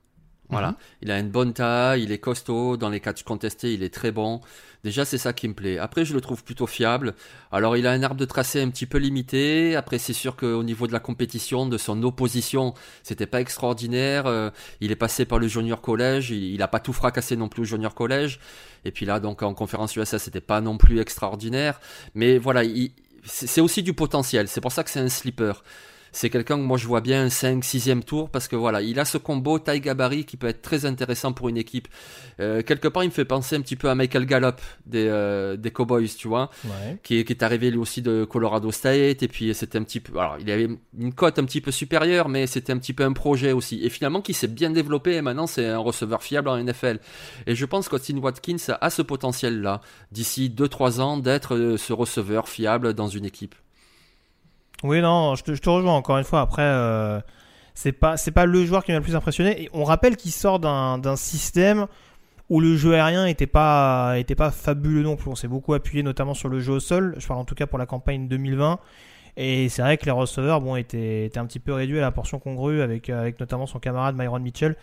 [0.51, 0.69] Voilà.
[0.69, 0.77] Mhm.
[1.03, 4.11] Il a une bonne taille, il est costaud, dans les catchs contestés, il est très
[4.13, 4.41] bon.
[4.85, 5.77] Déjà, c'est ça qui me plaît.
[5.79, 7.15] Après, je le trouve plutôt fiable.
[7.53, 9.75] Alors, il a un arbre de tracé un petit peu limité.
[9.77, 14.27] Après, c'est sûr qu'au niveau de la compétition, de son opposition, c'était pas extraordinaire.
[14.27, 16.31] Euh, il est passé par le junior collège.
[16.31, 18.39] Il, il a pas tout fracassé non plus au junior collège.
[18.85, 21.81] Et puis là, donc, en conférence USA, c'était pas non plus extraordinaire.
[22.15, 22.93] Mais voilà, il-
[23.25, 24.47] c'est aussi du potentiel.
[24.49, 25.63] C'est pour ça que c'est un sleeper
[26.13, 28.99] c'est quelqu'un que moi je vois bien un 5 6e tour parce que voilà, il
[29.01, 31.89] a ce combo taille gabarit qui peut être très intéressant pour une équipe.
[32.41, 35.57] Euh, quelque part, il me fait penser un petit peu à Michael Gallup des euh,
[35.57, 36.99] des Cowboys, tu vois, Ouais.
[37.03, 40.01] qui, est- qui est arrivé lui aussi de Colorado State et puis c'était un petit
[40.01, 43.05] peu alors, il avait une cote un petit peu supérieure mais c'était un petit peu
[43.05, 46.49] un projet aussi et finalement qui s'est bien développé et maintenant c'est un receveur fiable
[46.49, 46.99] en NFL.
[47.47, 49.81] Et je pense qu'Austin Watkins a ce potentiel là
[50.13, 53.55] d'ici 2 3 ans d'être euh, ce receveur fiable dans une équipe.
[54.85, 56.41] Oui, non, je te, rejoins encore une fois.
[56.41, 57.21] Après, euh,
[57.75, 59.63] c'est pas, c'est pas le joueur qui m'a le plus impressionné.
[59.63, 61.87] Et on rappelle qu'il sort d'un, système
[62.49, 65.31] où le jeu aérien était pas, était pas fabuleux non plus.
[65.31, 67.15] On s'est beaucoup appuyé notamment sur le jeu au sol.
[67.19, 68.79] Je parle en tout cas pour la campagne 2020.
[69.41, 72.41] Et c'est vrai que les receveurs bon, étaient, un petit peu réduits à la portion
[72.41, 74.75] congrue avec, euh, avec notamment son camarade Myron Mitchell.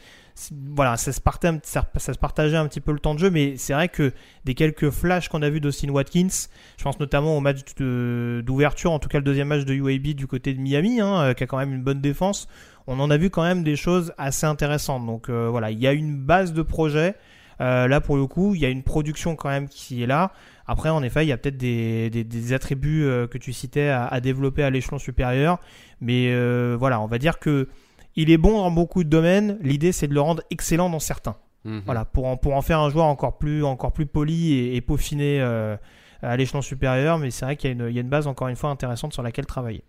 [0.73, 3.57] Voilà, ça se, partageait, ça, se partageait un petit peu le temps de jeu, mais
[3.57, 4.13] c'est vrai que
[4.45, 6.47] des quelques flashs qu'on a vu d'Austin Watkins,
[6.77, 10.25] je pense notamment au match d'ouverture, en tout cas le deuxième match de UAB du
[10.25, 12.47] côté de Miami, hein, euh, qui a quand même une bonne défense,
[12.87, 15.05] on en a vu quand même des choses assez intéressantes.
[15.05, 17.15] Donc euh, voilà, il y a une base de projet.
[17.59, 20.31] là pour le coup, il y a une production quand même qui est là.
[20.67, 24.63] Après, en effet, il y a peut-être des, attributs euh, que tu citais à, développer
[24.63, 25.59] à l'échelon supérieur.
[26.01, 27.67] Mais euh, voilà, on va dire que
[28.15, 29.57] il est bon dans beaucoup de domaines.
[29.61, 31.35] L'idée, c'est de le rendre excellent dans certains.
[31.65, 31.81] Mhm.
[31.85, 35.39] Voilà, pour en, pour en faire un joueur encore plus, encore plus poli et, peaufiné
[35.41, 35.75] euh,
[36.21, 37.19] à l'échelon supérieur.
[37.19, 39.45] Mais c'est vrai qu'il y, y, a une base, encore une fois, intéressante sur laquelle
[39.45, 39.83] travailler.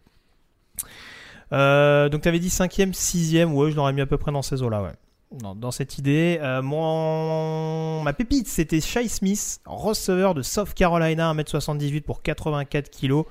[1.51, 3.53] donc, tu avais dit 5ème, 6ème.
[3.53, 4.93] Ouais, je l'aurais mis à peu près dans ces eaux-là, ouais
[5.33, 6.39] dans, cette idée.
[6.41, 6.63] Euh,
[8.03, 13.25] ma pépite, c'était Shai Smith, receveur de South Carolina, 1m78 pour 84 kg.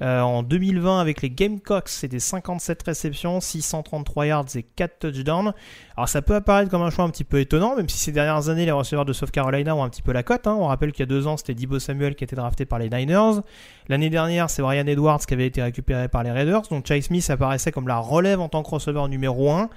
[0.00, 5.52] Euh, en 2020, avec les Gamecocks, c'était 57 réceptions, 633 yards et 4 touchdowns.
[5.96, 8.48] Alors ça peut apparaître comme un choix un petit peu étonnant, même si ces dernières
[8.48, 10.46] années, les receveurs de South Carolina ont un petit peu la cote.
[10.46, 10.56] Hein.
[10.60, 12.90] On rappelle qu'il y a deux ans, c'était Debo Samuel qui était drafté par les
[12.90, 13.40] Niners.
[13.88, 16.62] L'année dernière, c'est Brian Edwards qui avait été récupéré par les Raiders.
[16.70, 19.68] Donc Chase Smith apparaissait comme la relève en tant que receveur numéro 1.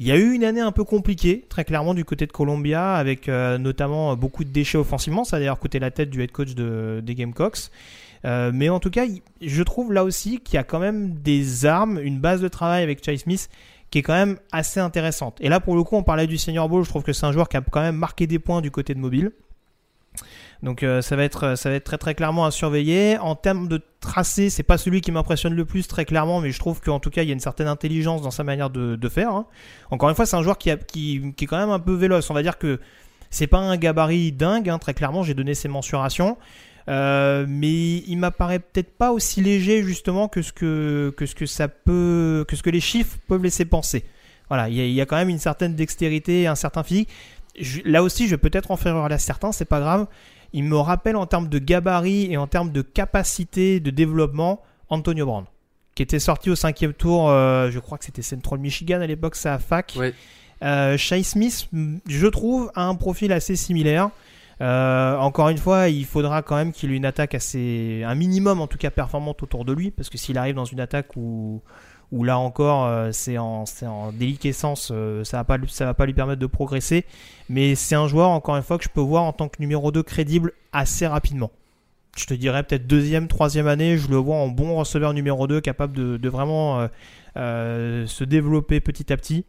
[0.00, 2.94] Il y a eu une année un peu compliquée, très clairement, du côté de Columbia,
[2.94, 5.24] avec euh, notamment euh, beaucoup de déchets offensivement.
[5.24, 7.70] Ça a d'ailleurs coûté la tête du head coach de, des Gamecocks.
[8.24, 9.06] Euh, mais en tout cas,
[9.40, 12.84] je trouve là aussi qu'il y a quand même des armes, une base de travail
[12.84, 13.48] avec Chase Smith
[13.90, 15.38] qui est quand même assez intéressante.
[15.40, 16.84] Et là, pour le coup, on parlait du Senior Bowl.
[16.84, 18.94] Je trouve que c'est un joueur qui a quand même marqué des points du côté
[18.94, 19.32] de mobile.
[20.62, 23.16] Donc euh, ça va être ça va être très très clairement à surveiller.
[23.18, 26.58] En termes de tracé, c'est pas celui qui m'impressionne le plus très clairement, mais je
[26.58, 29.30] trouve qu'en tout cas il y a une certaine intelligence dans sa manière de, faire.
[29.30, 29.46] Hein.
[29.90, 31.94] Encore une fois, c'est un joueur qui, a, qui, qui, est quand même un peu
[31.94, 32.28] véloce.
[32.30, 32.80] On va dire que
[33.30, 35.22] c'est pas un gabarit dingue, hein, très clairement.
[35.22, 36.36] J'ai donné ses mensurations.
[36.88, 41.44] Euh, mais il m'apparaît peut-être pas aussi léger justement que ce que, que ce que
[41.44, 44.04] ça peut que ce que les chiffres peuvent laisser penser.
[44.48, 47.10] Voilà, il y, a, il y a quand même une certaine dextérité, un certain physique.
[47.84, 50.06] là aussi, je vais peut-être en faire à certains, c'est pas grave
[50.52, 55.26] il me rappelle en termes de gabarit et en termes de capacité de développement Antonio
[55.26, 55.44] Brown,
[55.94, 59.36] qui était sorti au cinquième tour, euh, je crois que c'était Central Michigan à l'époque,
[59.36, 59.94] ça à fac.
[59.98, 60.14] Oui.
[60.62, 61.68] Euh, Shai Smith,
[62.06, 64.10] je trouve, a un profil assez similaire.
[64.60, 68.60] Euh, encore une fois, il faudra quand même qu'il ait une attaque assez, un minimum
[68.60, 71.62] en tout cas performante autour de lui, parce que s'il arrive dans une attaque où
[72.10, 76.40] où là encore euh, c'est en, en déliquescence, euh, ça ça va pas lui permettre
[76.40, 77.04] de progresser.
[77.48, 79.92] Mais c'est un joueur encore une fois que je peux voir en tant que numéro
[79.92, 81.50] 2 crédible assez rapidement.
[82.16, 85.60] Je te dirais peut-être deuxième, troisième année, je le vois en bon receveur numéro 2
[85.60, 86.88] capable de, vraiment
[87.36, 89.44] euh, se développer petit à petit.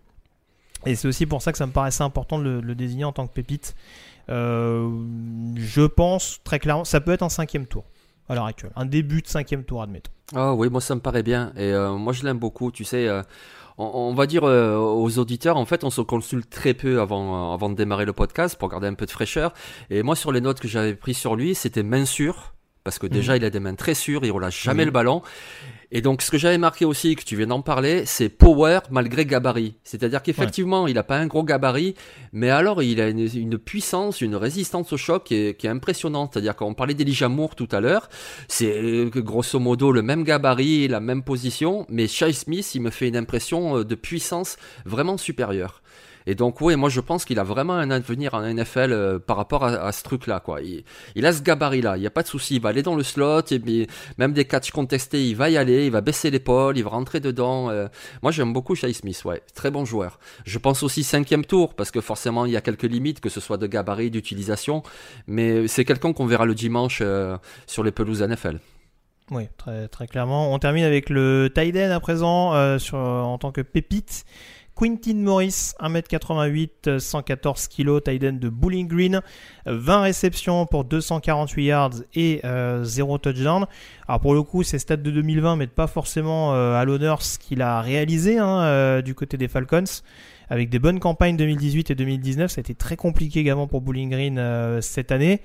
[0.86, 3.28] Et c'est aussi pour ça que ça me paraissait important de le, désigner en tant
[3.28, 3.76] que pépite.
[4.28, 7.86] je pense très clairement, ça peut être un cinquième tour
[8.30, 8.72] à l'heure actuelle.
[8.76, 10.12] Un début de cinquième tour, admettons.
[10.36, 11.52] Ah oui, moi ça me paraît bien.
[11.56, 12.72] Et euh, moi je l'aime beaucoup.
[12.72, 13.24] Tu sais, euh,
[13.78, 17.70] on, va dire euh, aux auditeurs, en fait, on se consulte très peu avant, avant
[17.70, 19.54] de démarrer le podcast pour garder un peu de fraîcheur.
[19.90, 22.54] Et moi, sur les notes que j'avais prises sur lui, c'était main sûre.
[22.84, 23.38] Parce que déjà, mhm.
[23.38, 25.22] il a des mains très sûres, il relâche jamais le ballon.
[25.92, 29.26] Et donc, ce que j'avais marqué aussi, que tu viens d'en parler, c'est power malgré
[29.26, 29.76] gabarit.
[29.84, 31.96] C'est-à-dire qu'effectivement, il n'a pas un gros gabarit,
[32.32, 36.34] mais alors il a une, puissance, une résistance au choc qui est, impressionnante.
[36.34, 38.08] C'est-à-dire qu'on parlait d'Elijah Moore tout à l'heure,
[38.48, 42.92] c'est euh, grosso modo le même gabarit, la même position, mais Shai Smith, il me
[42.92, 45.82] fait une impression euh, de puissance vraiment supérieure.
[46.30, 49.36] Et donc, oui, moi je pense qu'il a vraiment un avenir en NFL euh, par
[49.36, 50.40] rapport à, ce truc-là.
[50.40, 50.60] quoi.
[50.62, 52.58] Il, a ce gabarit-là, il n'y a pas de souci.
[52.58, 53.88] Il va aller dans le slot, et
[54.20, 57.20] même des catchs contestés, il va y aller, il va baisser l'épaule, il va rentrer
[57.20, 57.72] dedans.
[57.72, 57.88] Euh.
[58.22, 60.20] Moi j'aime beaucoup Shai Smith, ouais, très bon joueur.
[60.46, 63.40] Je pense aussi cinquième tour, parce que forcément il y a quelques limites, que ce
[63.40, 64.84] soit de gabarit, d'utilisation,
[65.26, 68.60] mais c'est quelqu'un qu'on verra le dimanche euh, sur les pelouses NFL.
[69.32, 70.54] Oui, très, clairement.
[70.54, 74.26] On termine avec le Tiden à présent en tant que pépite.
[74.80, 79.22] Quintin Morris, 1m88, 114 kg, Tiden de Bowling Green,
[79.66, 83.66] 20 réceptions pour 248 yards et 0 euh, touchdown.
[84.08, 87.38] Alors pour le coup, ces stats de 2020 mettent pas forcément euh, à l'honneur ce
[87.38, 89.84] qu'il a réalisé hein, euh, du côté des Falcons.
[90.50, 94.10] Avec des bonnes campagnes 2018 et 2019, ça a été très compliqué également pour Bowling
[94.10, 95.42] Green cette année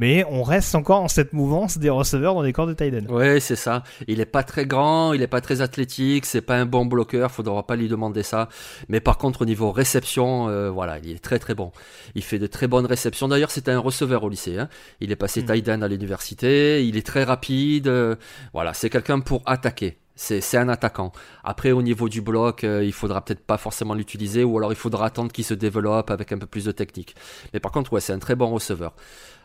[0.00, 3.06] mais on reste encore en cette mouvance des receveurs dans les corps de Tiden.
[3.10, 3.82] Ouais, c'est ça.
[4.08, 7.30] Il est pas très grand, il est pas très athlétique, c'est pas un bon bloqueur,
[7.30, 8.48] faudra pas lui demander ça.
[8.88, 11.70] Mais par contre, au niveau réception, euh, voilà, il est très très bon.
[12.14, 13.28] Il fait de très bonnes réceptions.
[13.28, 14.58] D'ailleurs, c'était un receveur au lycée.
[14.58, 14.70] Hein.
[15.00, 15.82] Il est passé mm.
[15.82, 17.86] à l'université, il est très rapide.
[17.86, 18.16] Euh,
[18.54, 19.98] voilà, c'est quelqu'un pour attaquer.
[20.16, 21.12] C'est un attaquant.
[21.44, 24.76] Après, au niveau du bloc, euh, il faudra peut-être pas forcément l'utiliser, ou alors il
[24.76, 27.14] faudra attendre qu'il se développe avec un peu plus de technique.
[27.54, 28.94] Mais par contre, ouais, c'est un très bon receveur.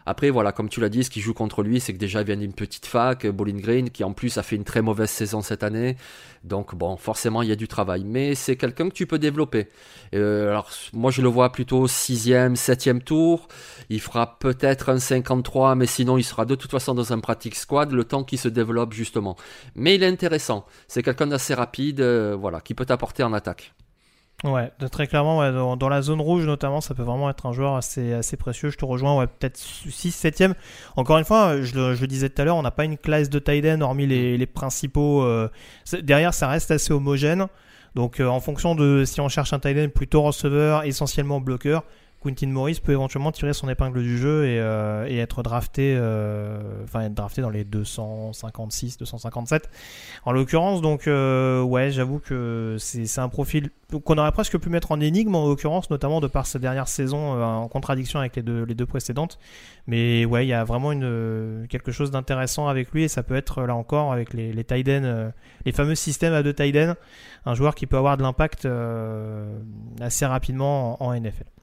[0.05, 2.27] Après, voilà, comme tu l'as dit, ce qui joue contre lui, c'est que déjà il
[2.27, 5.41] vient d'une petite fac, Bowling Green, qui en plus a fait une très mauvaise saison
[5.41, 5.97] cette année.
[6.43, 8.03] Donc bon, forcément, il y a du travail.
[8.05, 9.67] Mais c'est quelqu'un que tu peux développer.
[10.13, 13.47] Euh, alors, moi, je le vois plutôt 6e, 7e tour.
[13.89, 17.55] Il fera peut-être un 53, mais sinon, il sera de toute façon dans un pratique
[17.55, 19.35] squad, le temps qu'il se développe justement.
[19.75, 20.65] Mais il est intéressant.
[20.87, 23.73] C'est quelqu'un d'assez rapide, euh, voilà, qui peut t'apporter en attaque.
[24.43, 28.13] Ouais, très clairement, dans, la zone rouge notamment, ça peut vraiment être un joueur assez,
[28.13, 28.69] assez précieux.
[28.69, 30.43] Je te rejoins, ouais, peut-être 6 7
[30.97, 33.39] Encore une fois, je le, disais tout à l'heure, on n'a pas une classe de
[33.39, 35.23] tight end hormis les, les principaux.
[35.23, 35.49] Euh,
[36.03, 37.47] derrière, ça reste assez homogène.
[37.95, 41.83] Donc, euh, en fonction de si on cherche un tight end plutôt receveur, essentiellement bloqueur,
[42.25, 47.01] Quentin Morris peut éventuellement tirer son épingle du jeu et, euh, être drafté, euh, enfin
[47.01, 49.69] être drafté dans les 256, 257
[50.25, 50.81] en l'occurrence.
[50.81, 53.69] Donc euh, ouais, j'avoue que c'est un profil
[54.03, 57.39] qu'on aurait presque pu mettre en énigme en l'occurrence, notamment de par sa dernière saison
[57.39, 59.37] en contradiction avec les deux, précédentes.
[59.85, 60.89] Mais ouais, il y a vraiment
[61.69, 65.31] quelque chose d'intéressant avec lui et ça peut être là encore avec les, les Tiden,
[65.63, 66.95] les fameux systèmes à deux Tiden,
[67.45, 68.67] un joueur qui peut avoir de l'impact
[70.01, 71.54] assez rapidement en NFL.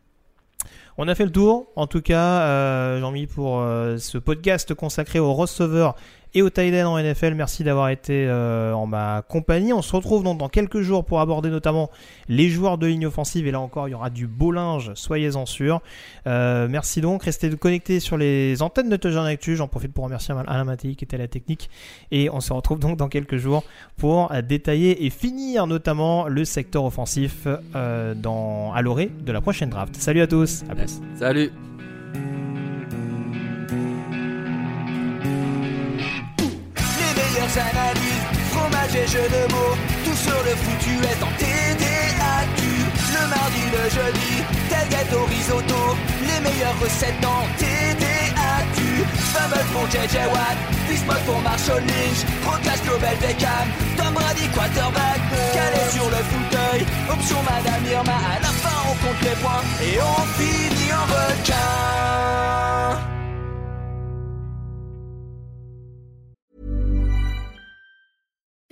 [0.98, 5.18] On a fait le tour, en tout cas, euh, Jean-Mi, pour euh, ce podcast consacré
[5.18, 5.94] aux receveurs
[6.34, 7.34] et au tight en NFL.
[7.34, 9.72] Merci d'avoir été euh, en ma compagnie.
[9.72, 11.90] On se retrouve donc dans quelques jours pour aborder notamment
[12.28, 13.46] les joueurs de ligne offensive.
[13.46, 15.80] Et là encore, il y aura du beau linge, soyez-en sûrs.
[16.26, 17.24] Euh, merci donc.
[17.24, 19.56] Restez connectés sur les antennes de Touchdown Actu.
[19.56, 21.70] J'en profite pour remercier Alain Mattei qui était à la technique.
[22.10, 23.64] Et on se retrouve donc dans quelques jours
[23.96, 28.14] pour détailler et finir notamment le secteur offensif euh,
[28.74, 29.96] à l'orée de la prochaine draft.
[29.96, 30.64] Salut à tous.
[30.70, 31.00] À plus.
[31.16, 31.50] Salut.
[37.40, 42.60] Analyses, fromage et jeux de mots, tout sur le foutu est en TDAQ.
[43.14, 49.04] Le mardi, le jeudi, tel gâteau risotto, les meilleures recettes en TDAQ.
[49.32, 50.58] Fumble pour JJ Watt,
[50.88, 53.66] Bismuth pour Marshall Lynch, Rocklash Global Beckham,
[53.96, 55.20] Tom Brady quarterback,
[55.54, 59.98] calé sur le fauteuil, option Madame Irma, à la fin on compte les points et
[60.00, 62.61] on finit en requin.